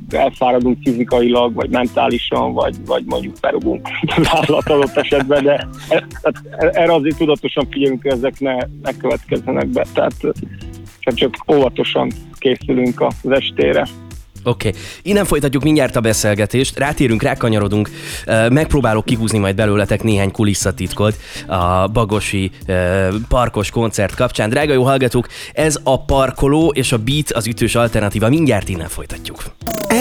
elfáradunk 0.10 0.78
fizikailag, 0.84 1.54
vagy 1.54 1.70
mentálisan, 1.70 2.54
vagy, 2.54 2.76
vagy 2.86 3.04
mondjuk 3.06 3.36
berugunk 3.42 3.88
az 4.18 4.28
állat 4.32 4.70
adott 4.70 4.98
esetben, 4.98 5.44
de 5.44 5.68
e, 5.90 6.04
erre 6.58 6.94
azért 6.94 7.18
tudatosan 7.18 7.68
figyelünk, 7.70 8.02
hogy 8.02 8.12
ezek 8.12 8.40
ne, 8.40 8.56
ne 8.82 8.98
következzenek 8.98 9.68
be. 9.68 9.86
Tehát 9.94 10.14
csak 11.14 11.36
óvatosan 11.52 12.12
készülünk 12.38 13.02
az 13.02 13.32
estére. 13.32 13.88
Oké, 14.44 14.68
okay. 14.68 14.82
innen 15.02 15.26
folytatjuk 15.26 15.64
mindjárt 15.64 15.96
a 15.96 16.02
beszélgetést, 16.02 16.78
rátérünk, 16.80 17.22
rákanyarodunk, 17.22 17.90
megpróbálok 18.50 19.06
kihúzni 19.06 19.38
majd 19.38 19.56
belőletek 19.56 20.04
néhány 20.04 20.32
kulisszatitkot 20.32 21.16
a 21.48 21.88
Bagosi 21.88 22.52
parkos 23.28 23.70
koncert 23.70 24.16
kapcsán. 24.16 24.50
Drága 24.50 24.74
jó 24.74 24.84
hallgatók, 24.84 25.28
ez 25.54 25.80
a 25.84 26.06
parkoló 26.06 26.72
és 26.76 26.92
a 26.92 26.98
beat 26.98 27.32
az 27.32 27.48
ütős 27.48 27.76
alternatíva, 27.76 28.30
mindjárt 28.30 28.70
innen 28.70 28.90
folytatjuk. 28.90 29.44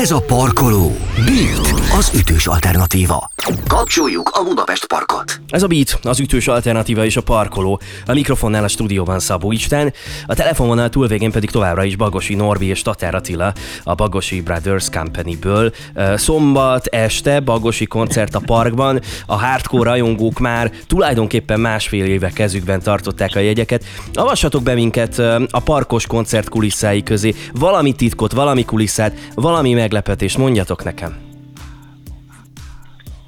Ez 0.00 0.10
a 0.10 0.20
parkoló. 0.20 0.96
Beat 1.16 1.80
az 1.98 2.10
ütős 2.14 2.46
alternatíva. 2.46 3.30
Kapcsoljuk 3.66 4.28
a 4.32 4.42
Budapest 4.44 4.86
Parkot. 4.86 5.40
Ez 5.48 5.62
a 5.62 5.66
Beat 5.66 5.98
az 6.02 6.20
ütős 6.20 6.48
alternatíva 6.48 7.04
és 7.04 7.16
a 7.16 7.22
parkoló. 7.22 7.80
A 8.06 8.12
mikrofonnál 8.12 8.64
a 8.64 8.68
stúdióban 8.68 9.18
Szabó 9.18 9.52
Isten, 9.52 9.92
a 10.26 10.34
telefononál 10.34 10.88
túlvégén 10.88 11.30
pedig 11.30 11.50
továbbra 11.50 11.84
is 11.84 11.96
Bagosi 11.96 12.34
Norbi 12.34 12.66
és 12.66 12.82
Tatár 12.82 13.14
Attila 13.14 13.52
a 13.84 13.94
Bagosi 13.94 14.40
Brothers 14.40 14.90
Company-ből. 14.90 15.72
Szombat 16.14 16.86
este 16.86 17.40
Bagosi 17.40 17.86
koncert 17.86 18.34
a 18.34 18.40
parkban, 18.46 19.00
a 19.26 19.36
hardcore 19.36 19.90
rajongók 19.90 20.38
már 20.38 20.72
tulajdonképpen 20.86 21.60
másfél 21.60 22.04
éve 22.04 22.30
kezükben 22.30 22.82
tartották 22.82 23.30
a 23.34 23.40
jegyeket. 23.40 23.84
Avassatok 24.14 24.62
be 24.62 24.74
minket 24.74 25.18
a 25.50 25.60
parkos 25.64 26.06
koncert 26.06 26.48
kulisszái 26.48 27.02
közé, 27.02 27.34
valami 27.52 27.92
titkot, 27.92 28.32
valami 28.32 28.64
kulisszát, 28.64 29.14
valami 29.34 29.74
meglepetést 29.88 30.38
mondjatok 30.38 30.84
nekem. 30.84 31.16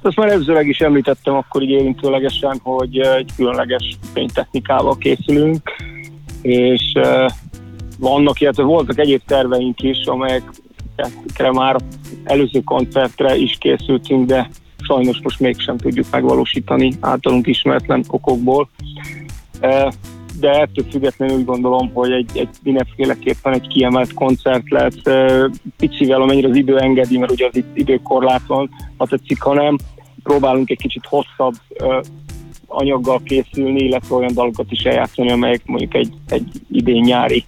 Ezt 0.01 0.15
már 0.15 0.29
előzőleg 0.29 0.67
is 0.67 0.79
említettem 0.79 1.33
akkor 1.33 1.61
így 1.61 1.69
érintőlegesen, 1.69 2.59
hogy 2.63 2.99
egy 2.99 3.31
különleges 3.35 3.97
fénytechnikával 4.13 4.97
készülünk, 4.97 5.61
és 6.41 6.91
vannak, 7.99 8.41
illetve 8.41 8.63
voltak 8.63 8.99
egyéb 8.99 9.21
terveink 9.25 9.81
is, 9.81 10.05
amelyekre 10.05 11.51
már 11.51 11.75
előző 12.23 12.61
koncertre 12.61 13.35
is 13.35 13.57
készültünk, 13.59 14.25
de 14.25 14.49
sajnos 14.81 15.19
most 15.23 15.39
mégsem 15.39 15.77
tudjuk 15.77 16.05
megvalósítani 16.11 16.93
általunk 16.99 17.47
ismeretlen 17.47 18.03
okokból 18.07 18.69
de 20.41 20.51
ettől 20.51 20.85
függetlenül 20.91 21.37
úgy 21.37 21.45
gondolom, 21.45 21.91
hogy 21.93 22.11
egy, 22.11 22.29
egy 22.33 22.49
mindenféleképpen 22.63 23.53
egy 23.53 23.67
kiemelt 23.67 24.13
koncert 24.13 24.69
lesz, 24.69 25.01
picivel, 25.77 26.21
amennyire 26.21 26.47
az 26.47 26.55
idő 26.55 26.79
engedi, 26.79 27.17
mert 27.17 27.31
ugye 27.31 27.49
az 27.51 27.63
időkorlát 27.73 28.45
van, 28.47 28.69
ha 28.97 29.07
tetszik, 29.07 29.41
hanem 29.41 29.77
próbálunk 30.23 30.69
egy 30.69 30.77
kicsit 30.77 31.05
hosszabb 31.05 31.53
anyaggal 32.67 33.21
készülni, 33.23 33.83
illetve 33.83 34.15
olyan 34.15 34.33
dalokat 34.33 34.71
is 34.71 34.83
eljátszani, 34.83 35.31
amelyek 35.31 35.61
mondjuk 35.65 35.93
egy, 35.93 36.13
egy 36.27 36.47
idén-nyári 36.71 37.45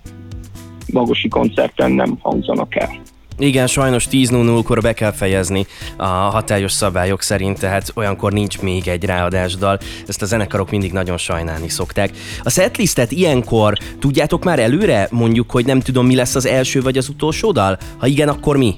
magosi 0.93 1.27
koncerten 1.27 1.91
nem 1.91 2.17
hangzanak 2.21 2.75
el. 2.75 2.89
Igen, 3.37 3.67
sajnos 3.67 4.07
10.00-kor 4.11 4.81
be 4.81 4.93
kell 4.93 5.11
fejezni 5.11 5.65
a 5.97 6.05
hatályos 6.05 6.71
szabályok 6.71 7.21
szerint, 7.21 7.59
tehát 7.59 7.91
olyankor 7.95 8.31
nincs 8.31 8.61
még 8.61 8.87
egy 8.87 9.05
ráadásdal. 9.05 9.79
Ezt 10.07 10.21
a 10.21 10.25
zenekarok 10.25 10.71
mindig 10.71 10.91
nagyon 10.91 11.17
sajnálni 11.17 11.69
szokták. 11.69 12.11
A 12.43 12.49
setlistet 12.49 13.11
ilyenkor 13.11 13.77
tudjátok 13.99 14.43
már 14.43 14.59
előre? 14.59 15.07
Mondjuk, 15.11 15.51
hogy 15.51 15.65
nem 15.65 15.79
tudom, 15.79 16.05
mi 16.05 16.15
lesz 16.15 16.35
az 16.35 16.45
első 16.45 16.81
vagy 16.81 16.97
az 16.97 17.09
utolsó 17.09 17.51
dal? 17.51 17.77
Ha 17.97 18.07
igen, 18.07 18.29
akkor 18.29 18.57
mi? 18.57 18.75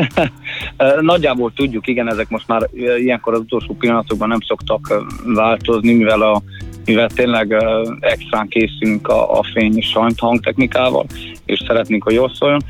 Nagyjából 1.00 1.52
tudjuk, 1.54 1.86
igen, 1.86 2.10
ezek 2.10 2.28
most 2.28 2.48
már 2.48 2.68
ilyenkor 2.96 3.34
az 3.34 3.40
utolsó 3.40 3.74
pillanatokban 3.78 4.28
nem 4.28 4.40
szoktak 4.40 5.02
változni, 5.24 5.92
mivel 5.92 6.22
a 6.22 6.42
mivel 6.84 7.08
tényleg 7.08 7.64
extrán 8.00 8.48
készülünk 8.48 9.08
a, 9.08 9.38
a 9.38 9.42
fény 9.52 9.76
és 9.76 9.96
hangtechnikával, 10.16 11.06
és 11.44 11.62
szeretnénk, 11.66 12.02
hogy 12.02 12.14
jól 12.14 12.32
szóljon. 12.34 12.60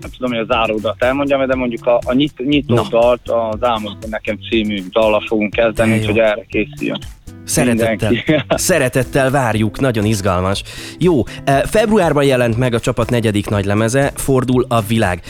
Nem 0.00 0.12
tudom, 0.16 0.30
hogy 0.30 0.46
a 0.48 0.54
záródat 0.54 1.02
elmondjam, 1.02 1.46
de 1.46 1.54
mondjuk 1.54 1.86
a, 1.86 1.98
a 2.06 2.12
nyit, 2.12 2.38
nyitó 2.46 2.74
no. 2.74 2.82
dalt 2.90 3.28
az 3.28 3.62
Álmodban 3.64 4.10
nekem 4.10 4.38
című 4.50 4.82
dallal 4.90 5.24
fogunk 5.26 5.52
kezdeni, 5.52 6.04
hogy 6.04 6.18
erre 6.18 6.44
készüljön. 6.48 6.98
Szeretettel, 7.44 8.12
szeretettel 8.48 9.30
várjuk, 9.30 9.80
nagyon 9.80 10.04
izgalmas. 10.04 10.62
Jó, 10.98 11.22
februárban 11.64 12.24
jelent 12.24 12.56
meg 12.56 12.74
a 12.74 12.80
csapat 12.80 13.10
negyedik 13.10 13.48
nagy 13.48 13.64
lemeze, 13.64 14.12
Fordul 14.14 14.66
a 14.68 14.80
világ. 14.80 15.22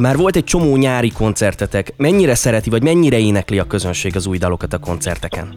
Már 0.00 0.16
volt 0.16 0.36
egy 0.36 0.44
csomó 0.44 0.76
nyári 0.76 1.10
koncertetek. 1.10 1.92
Mennyire 1.96 2.34
szereti, 2.34 2.70
vagy 2.70 2.82
mennyire 2.82 3.18
énekli 3.18 3.58
a 3.58 3.64
közönség 3.64 4.16
az 4.16 4.26
új 4.26 4.38
dalokat 4.38 4.72
a 4.72 4.78
koncerteken? 4.78 5.54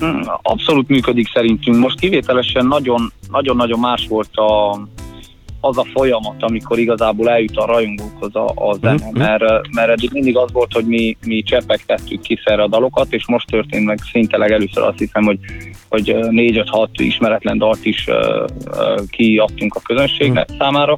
Hmm, 0.00 0.22
abszolút 0.42 0.88
működik 0.88 1.28
szerintünk. 1.32 1.76
Most 1.76 2.00
kivételesen 2.00 2.66
nagyon-nagyon 3.30 3.78
más 3.78 4.06
volt 4.08 4.36
a, 4.36 4.72
az 5.60 5.78
a 5.78 5.84
folyamat, 5.92 6.42
amikor 6.42 6.78
igazából 6.78 7.30
eljut 7.30 7.56
a 7.56 7.66
rajongókhoz 7.66 8.36
a, 8.36 8.52
a 8.54 8.74
zene, 8.74 9.04
mm-hmm. 9.04 9.18
mert, 9.18 9.74
mert 9.74 9.90
eddig 9.90 10.10
mindig 10.12 10.36
az 10.36 10.52
volt, 10.52 10.72
hogy 10.72 10.84
mi, 10.84 11.16
mi 11.26 11.42
csepegtettük 11.42 12.20
ki 12.20 12.38
a 12.44 12.68
dalokat, 12.68 13.12
és 13.12 13.26
most 13.26 13.46
történt 13.46 13.84
meg 13.84 13.98
szinte 14.12 14.36
legelőször 14.36 14.82
azt 14.82 14.98
hiszem, 14.98 15.24
hogy, 15.24 15.38
hogy 15.88 16.16
négy-öt-hat 16.30 16.90
ismeretlen 16.92 17.58
dalt 17.58 17.84
is 17.84 18.06
uh, 18.06 18.44
uh, 18.66 19.00
kiadtunk 19.10 19.74
a 19.74 19.80
közönségnek 19.80 20.52
mm. 20.52 20.56
számára, 20.58 20.94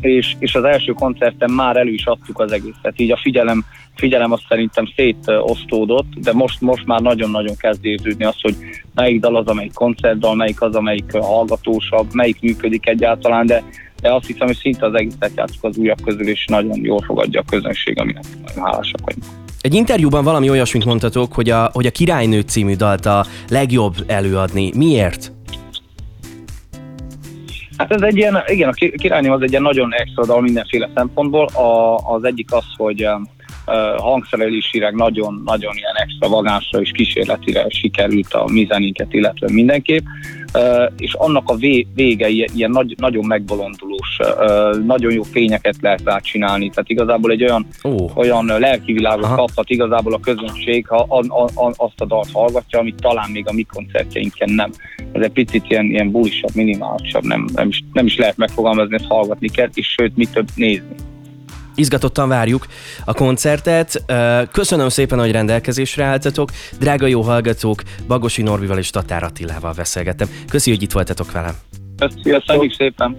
és, 0.00 0.34
és 0.38 0.54
az 0.54 0.64
első 0.64 0.92
koncerten 0.92 1.50
már 1.50 1.76
elő 1.76 1.92
is 1.92 2.06
adtuk 2.06 2.38
az 2.38 2.52
egészet, 2.52 3.00
így 3.00 3.10
a 3.10 3.16
figyelem 3.22 3.64
figyelem 3.94 4.32
azt 4.32 4.46
szerintem 4.48 4.92
szétosztódott, 4.96 6.12
de 6.14 6.32
most, 6.32 6.60
most 6.60 6.86
már 6.86 7.00
nagyon-nagyon 7.00 7.56
kezd 7.56 7.84
érződni 7.84 8.24
az, 8.24 8.40
hogy 8.40 8.56
melyik 8.94 9.20
dal 9.20 9.36
az, 9.36 9.46
amelyik 9.46 9.72
koncertdal, 9.72 10.34
melyik 10.34 10.62
az, 10.62 10.74
amelyik 10.74 11.12
hallgatósabb, 11.12 12.06
melyik 12.12 12.40
működik 12.40 12.88
egyáltalán, 12.88 13.46
de, 13.46 13.64
de 14.00 14.14
azt 14.14 14.26
hiszem, 14.26 14.46
hogy 14.46 14.56
szinte 14.56 14.86
az 14.86 14.94
egészet 14.94 15.32
játszuk 15.36 15.64
az 15.64 15.76
újabb 15.76 16.02
közül, 16.04 16.28
és 16.28 16.44
nagyon 16.46 16.84
jól 16.84 17.00
fogadja 17.00 17.40
a 17.40 17.50
közönség, 17.50 18.00
aminek 18.00 18.24
nagyon 18.46 18.64
hálásak 18.64 19.00
vagyunk. 19.04 19.24
Egy 19.60 19.74
interjúban 19.74 20.24
valami 20.24 20.50
olyasmit 20.50 20.84
mondtatok, 20.84 21.32
hogy 21.32 21.50
a, 21.50 21.70
hogy 21.72 21.86
a 21.86 21.90
Királynő 21.90 22.40
című 22.40 22.74
dalt 22.74 23.06
a 23.06 23.24
legjobb 23.48 23.94
előadni. 24.06 24.72
Miért? 24.76 25.32
Hát 27.76 27.92
ez 27.92 28.02
egy 28.02 28.16
ilyen, 28.16 28.42
igen, 28.46 28.68
a 28.68 28.72
királynő 28.72 29.30
az 29.30 29.42
egy 29.42 29.50
ilyen 29.50 29.62
nagyon 29.62 29.94
extra 29.94 30.24
dal 30.24 30.40
mindenféle 30.40 30.90
szempontból. 30.94 31.46
A, 31.46 31.96
az 31.96 32.24
egyik 32.24 32.52
az, 32.52 32.64
hogy 32.76 33.06
hangszerelésileg 33.96 34.94
nagyon-nagyon 34.94 35.76
ilyen 35.76 35.94
extravagánsra 35.94 36.80
és 36.80 36.90
kísérletire 36.90 37.66
sikerült 37.68 38.34
a 38.34 38.44
mi 38.52 38.66
zenénket, 38.70 39.12
illetve 39.12 39.48
mindenképp, 39.52 40.04
és 40.96 41.14
annak 41.14 41.48
a 41.48 41.56
vége 41.94 42.28
ilyen 42.28 42.70
nagy, 42.70 42.94
nagyon 42.98 43.26
megbolondulós, 43.26 44.18
nagyon 44.86 45.12
jó 45.12 45.22
fényeket 45.22 45.76
lehet 45.80 46.02
rá 46.04 46.18
csinálni, 46.18 46.68
tehát 46.68 46.90
igazából 46.90 47.30
egy 47.30 47.42
olyan, 47.42 47.66
oh. 47.82 48.16
olyan 48.16 48.44
lelki 48.46 48.92
világot 48.92 49.24
Aha. 49.24 49.34
kaphat 49.34 49.70
igazából 49.70 50.14
a 50.14 50.20
közönség, 50.20 50.86
ha 50.86 51.06
a, 51.08 51.24
a, 51.28 51.44
a, 51.44 51.72
azt 51.76 52.00
a 52.00 52.04
dalt 52.04 52.30
hallgatja, 52.32 52.78
amit 52.78 53.00
talán 53.00 53.30
még 53.30 53.48
a 53.48 53.52
mi 53.52 53.62
koncertjeinken 53.62 54.50
nem. 54.50 54.70
Ez 55.12 55.22
egy 55.22 55.32
picit 55.32 55.64
ilyen, 55.68 55.84
ilyen 55.84 56.10
bulisabb, 56.10 56.54
minimálisabb, 56.54 57.24
nem, 57.24 57.48
nem, 57.54 57.68
is, 57.68 57.84
nem 57.92 58.06
is 58.06 58.16
lehet 58.16 58.36
megfogalmazni, 58.36 58.94
ezt 58.94 59.06
hallgatni 59.08 59.48
kell, 59.48 59.68
és 59.74 59.86
sőt, 59.86 60.16
mi 60.16 60.26
több 60.26 60.48
nézni. 60.54 60.94
Izgatottan 61.74 62.28
várjuk 62.28 62.66
a 63.04 63.12
koncertet. 63.12 64.04
Köszönöm 64.52 64.88
szépen, 64.88 65.18
hogy 65.18 65.30
rendelkezésre 65.30 66.04
álltatok. 66.04 66.50
Drága 66.78 67.06
jó 67.06 67.20
hallgatók, 67.20 67.82
Bagosi 68.06 68.42
Norvival 68.42 68.78
és 68.78 68.90
Tatár 68.90 69.22
Attilával 69.22 69.72
beszélgettem. 69.72 70.28
Köszi, 70.48 70.70
hogy 70.70 70.82
itt 70.82 70.92
voltatok 70.92 71.32
velem. 71.32 71.54
Köszönjük 72.22 72.74
szépen. 72.78 73.16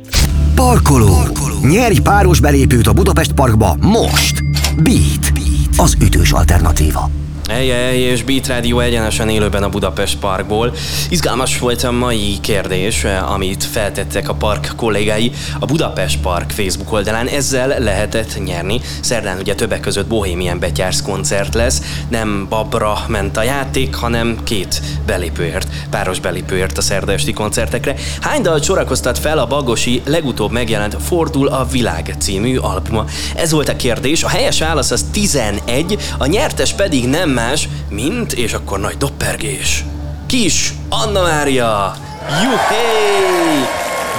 Parkoló. 0.56 1.06
Parkoló. 1.06 1.56
Nyerj 1.62 2.00
páros 2.00 2.40
belépőt 2.40 2.88
a 2.88 2.94
Budapest 2.94 3.32
Parkba 3.32 3.76
most. 3.80 4.44
Beat. 4.76 5.34
Beat. 5.34 5.78
Az 5.78 5.98
ütős 6.02 6.32
alternatíva. 6.32 7.10
Ejjej, 7.52 7.98
és 7.98 8.24
Beat 8.24 8.48
Radio 8.48 8.80
egyenesen 8.80 9.30
élőben 9.30 9.64
a 9.64 9.70
Budapest 9.70 10.18
Parkból. 10.18 10.74
Izgalmas 11.10 11.60
volt 11.60 11.84
a 11.84 11.92
mai 11.92 12.38
kérdés, 12.42 13.04
amit 13.04 13.64
feltettek 13.64 14.30
a 14.30 14.34
park 14.34 14.72
kollégái 14.76 15.32
a 15.60 15.66
Budapest 15.66 16.20
Park 16.20 16.52
Facebook 16.52 16.92
oldalán. 16.92 17.28
Ezzel 17.28 17.80
lehetett 17.80 18.44
nyerni. 18.44 18.82
Szerdán 19.02 19.38
ugye 19.40 19.56
többek 19.56 19.80
között 19.80 20.08
Bohemian 20.08 20.60
Betyársz 20.60 21.02
koncert 21.02 21.54
lesz. 21.54 21.82
Nem 22.10 22.48
babra 22.50 23.06
ment 23.08 23.38
a 23.38 23.44
játék, 23.44 23.96
hanem 23.96 24.38
két 24.44 24.82
belépőért, 25.06 25.68
páros 25.90 26.20
belépőért 26.20 26.78
a 26.78 26.82
szerda 26.82 27.12
esti 27.12 27.34
koncertekre. 27.34 27.96
Hány 28.22 28.42
dal 28.42 28.62
sorakoztat 28.62 29.20
fel 29.20 29.38
a 29.38 29.48
Bagosi 29.48 30.02
legutóbb 30.06 30.52
megjelent 30.52 30.98
Fordul 31.04 31.48
a 31.48 31.66
Világ 31.72 32.16
című 32.20 32.58
albuma? 32.58 33.06
Ez 33.36 33.52
volt 33.52 33.70
a 33.70 33.76
kérdés. 33.76 34.24
A 34.24 34.30
helyes 34.30 34.60
válasz 34.60 34.92
az 34.92 35.06
11, 35.12 35.98
a 36.18 36.26
nyertes 36.26 36.74
pedig 36.74 37.08
nem 37.08 37.40
más, 37.48 37.68
mint, 37.90 38.34
és 38.34 38.54
akkor 38.54 38.80
nagy 38.80 38.98
doppergés. 38.98 39.84
Kis 40.28 40.74
Anna 40.90 41.22
Mária! 41.22 41.96
Juhé! 42.30 43.66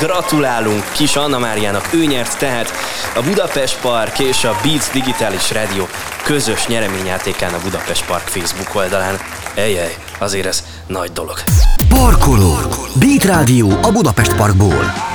Gratulálunk 0.01 0.85
Kis 0.93 1.17
Anna 1.17 1.39
Máriának, 1.39 1.89
ő 1.93 2.05
nyert 2.05 2.39
tehát 2.39 2.73
a 3.15 3.23
Budapest 3.23 3.81
Park 3.81 4.19
és 4.19 4.45
a 4.45 4.57
Beats 4.63 4.91
Digitális 4.93 5.51
Radio 5.51 5.87
közös 6.23 6.67
nyereményjátékán 6.67 7.55
a 7.55 7.61
Budapest 7.63 8.07
Park 8.07 8.27
Facebook 8.27 8.75
oldalán. 8.75 9.19
Ejjej, 9.55 9.97
azért 10.19 10.47
ez 10.47 10.65
nagy 10.87 11.13
dolog. 11.13 11.43
Parkoló! 11.89 12.57
Beat 12.95 13.25
Rádió 13.25 13.79
a 13.83 13.91
Budapest 13.93 14.35
Parkból. 14.35 15.12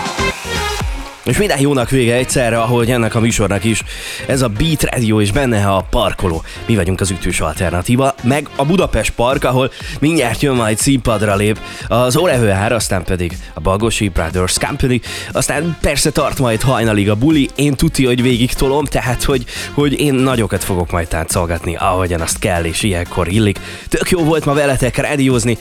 És 1.28 1.38
minden 1.38 1.60
jónak 1.60 1.90
vége 1.90 2.14
egyszerre, 2.14 2.62
ahogy 2.62 2.92
ennek 2.92 3.16
a 3.16 3.20
műsornak 3.20 3.64
is. 3.64 3.84
Ez 4.28 4.42
a 4.42 4.48
Beat 4.48 4.84
Radio 4.84 5.22
és 5.22 5.32
benne 5.32 5.68
a 5.68 5.86
parkoló. 5.90 6.44
Mi 6.66 6.76
vagyunk 6.76 7.02
az 7.02 7.10
ütős 7.10 7.40
alternatíva, 7.40 8.16
meg 8.24 8.50
a 8.56 8.66
Budapest 8.66 9.12
Park, 9.12 9.44
ahol 9.44 9.72
mindjárt 10.00 10.42
jön 10.42 10.56
majd 10.56 10.78
színpadra 10.78 11.36
lép 11.36 11.60
az 11.88 12.16
Orevőhár, 12.18 12.72
aztán 12.72 13.04
pedig 13.04 13.38
a 13.54 13.60
Bagosi 13.60 14.08
Brothers 14.08 14.58
Company, 14.58 15.02
aztán 15.32 15.78
persze 15.82 16.12
tart 16.12 16.40
majd 16.40 16.62
hajnalig 16.62 17.10
a 17.10 17.16
buli, 17.16 17.50
én 17.56 17.76
tuti, 17.76 18.06
hogy 18.06 18.22
végig 18.22 18.54
tolom, 18.54 18.86
tehát 18.86 19.24
hogy, 19.24 19.46
hogy 19.72 20.00
én 20.00 20.14
nagyokat 20.14 20.64
fogok 20.64 20.92
majd 20.92 21.08
táncolgatni, 21.08 21.76
ahogyan 21.76 22.22
azt 22.22 22.40
kell 22.40 22.64
és 22.64 22.84
ilyenkor 22.84 23.28
illik. 23.28 23.60
Tök 23.90 24.10
jó 24.10 24.24
volt 24.24 24.46
ma 24.46 24.54
veletek 24.54 24.98
rádiózni, 24.98 25.58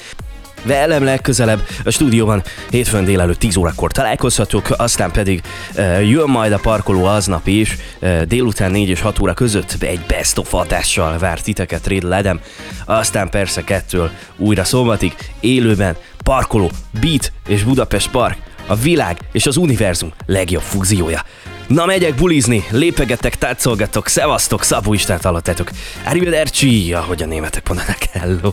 velem 0.66 1.04
legközelebb 1.04 1.68
a 1.84 1.90
stúdióban 1.90 2.42
hétfőn 2.70 3.04
délelőtt 3.04 3.38
10 3.38 3.56
órakor 3.56 3.92
találkozhatok, 3.92 4.68
aztán 4.76 5.10
pedig 5.10 5.42
uh, 5.76 6.08
jön 6.08 6.28
majd 6.28 6.52
a 6.52 6.58
parkoló 6.58 7.04
aznap 7.04 7.46
is, 7.46 7.76
uh, 8.00 8.22
délután 8.22 8.70
4 8.70 8.88
és 8.88 9.00
6 9.00 9.18
óra 9.18 9.34
között 9.34 9.76
egy 9.80 10.00
best 10.06 10.38
of 10.38 10.50
hatással 10.50 11.18
vár 11.18 11.40
titeket 11.40 11.86
Réd 11.86 12.02
Ledem, 12.02 12.40
aztán 12.84 13.30
persze 13.30 13.64
kettől 13.64 14.10
újra 14.36 14.64
szombatig 14.64 15.14
élőben 15.40 15.96
parkoló, 16.24 16.70
beat 17.00 17.32
és 17.48 17.62
Budapest 17.62 18.10
Park, 18.10 18.36
a 18.66 18.74
világ 18.74 19.18
és 19.32 19.46
az 19.46 19.56
univerzum 19.56 20.12
legjobb 20.26 20.62
fúziója. 20.62 21.22
Na 21.66 21.86
megyek 21.86 22.14
bulizni, 22.14 22.64
lépegetek, 22.70 23.36
táncolgatok, 23.36 24.08
szevasztok, 24.08 24.62
Szabó 24.62 24.94
Istent 24.94 25.22
hallottátok. 25.22 25.70
Arrivederci, 26.04 26.92
ahogy 26.92 27.22
a 27.22 27.26
németek 27.26 27.68
mondanak, 27.68 27.98
hello. 28.12 28.52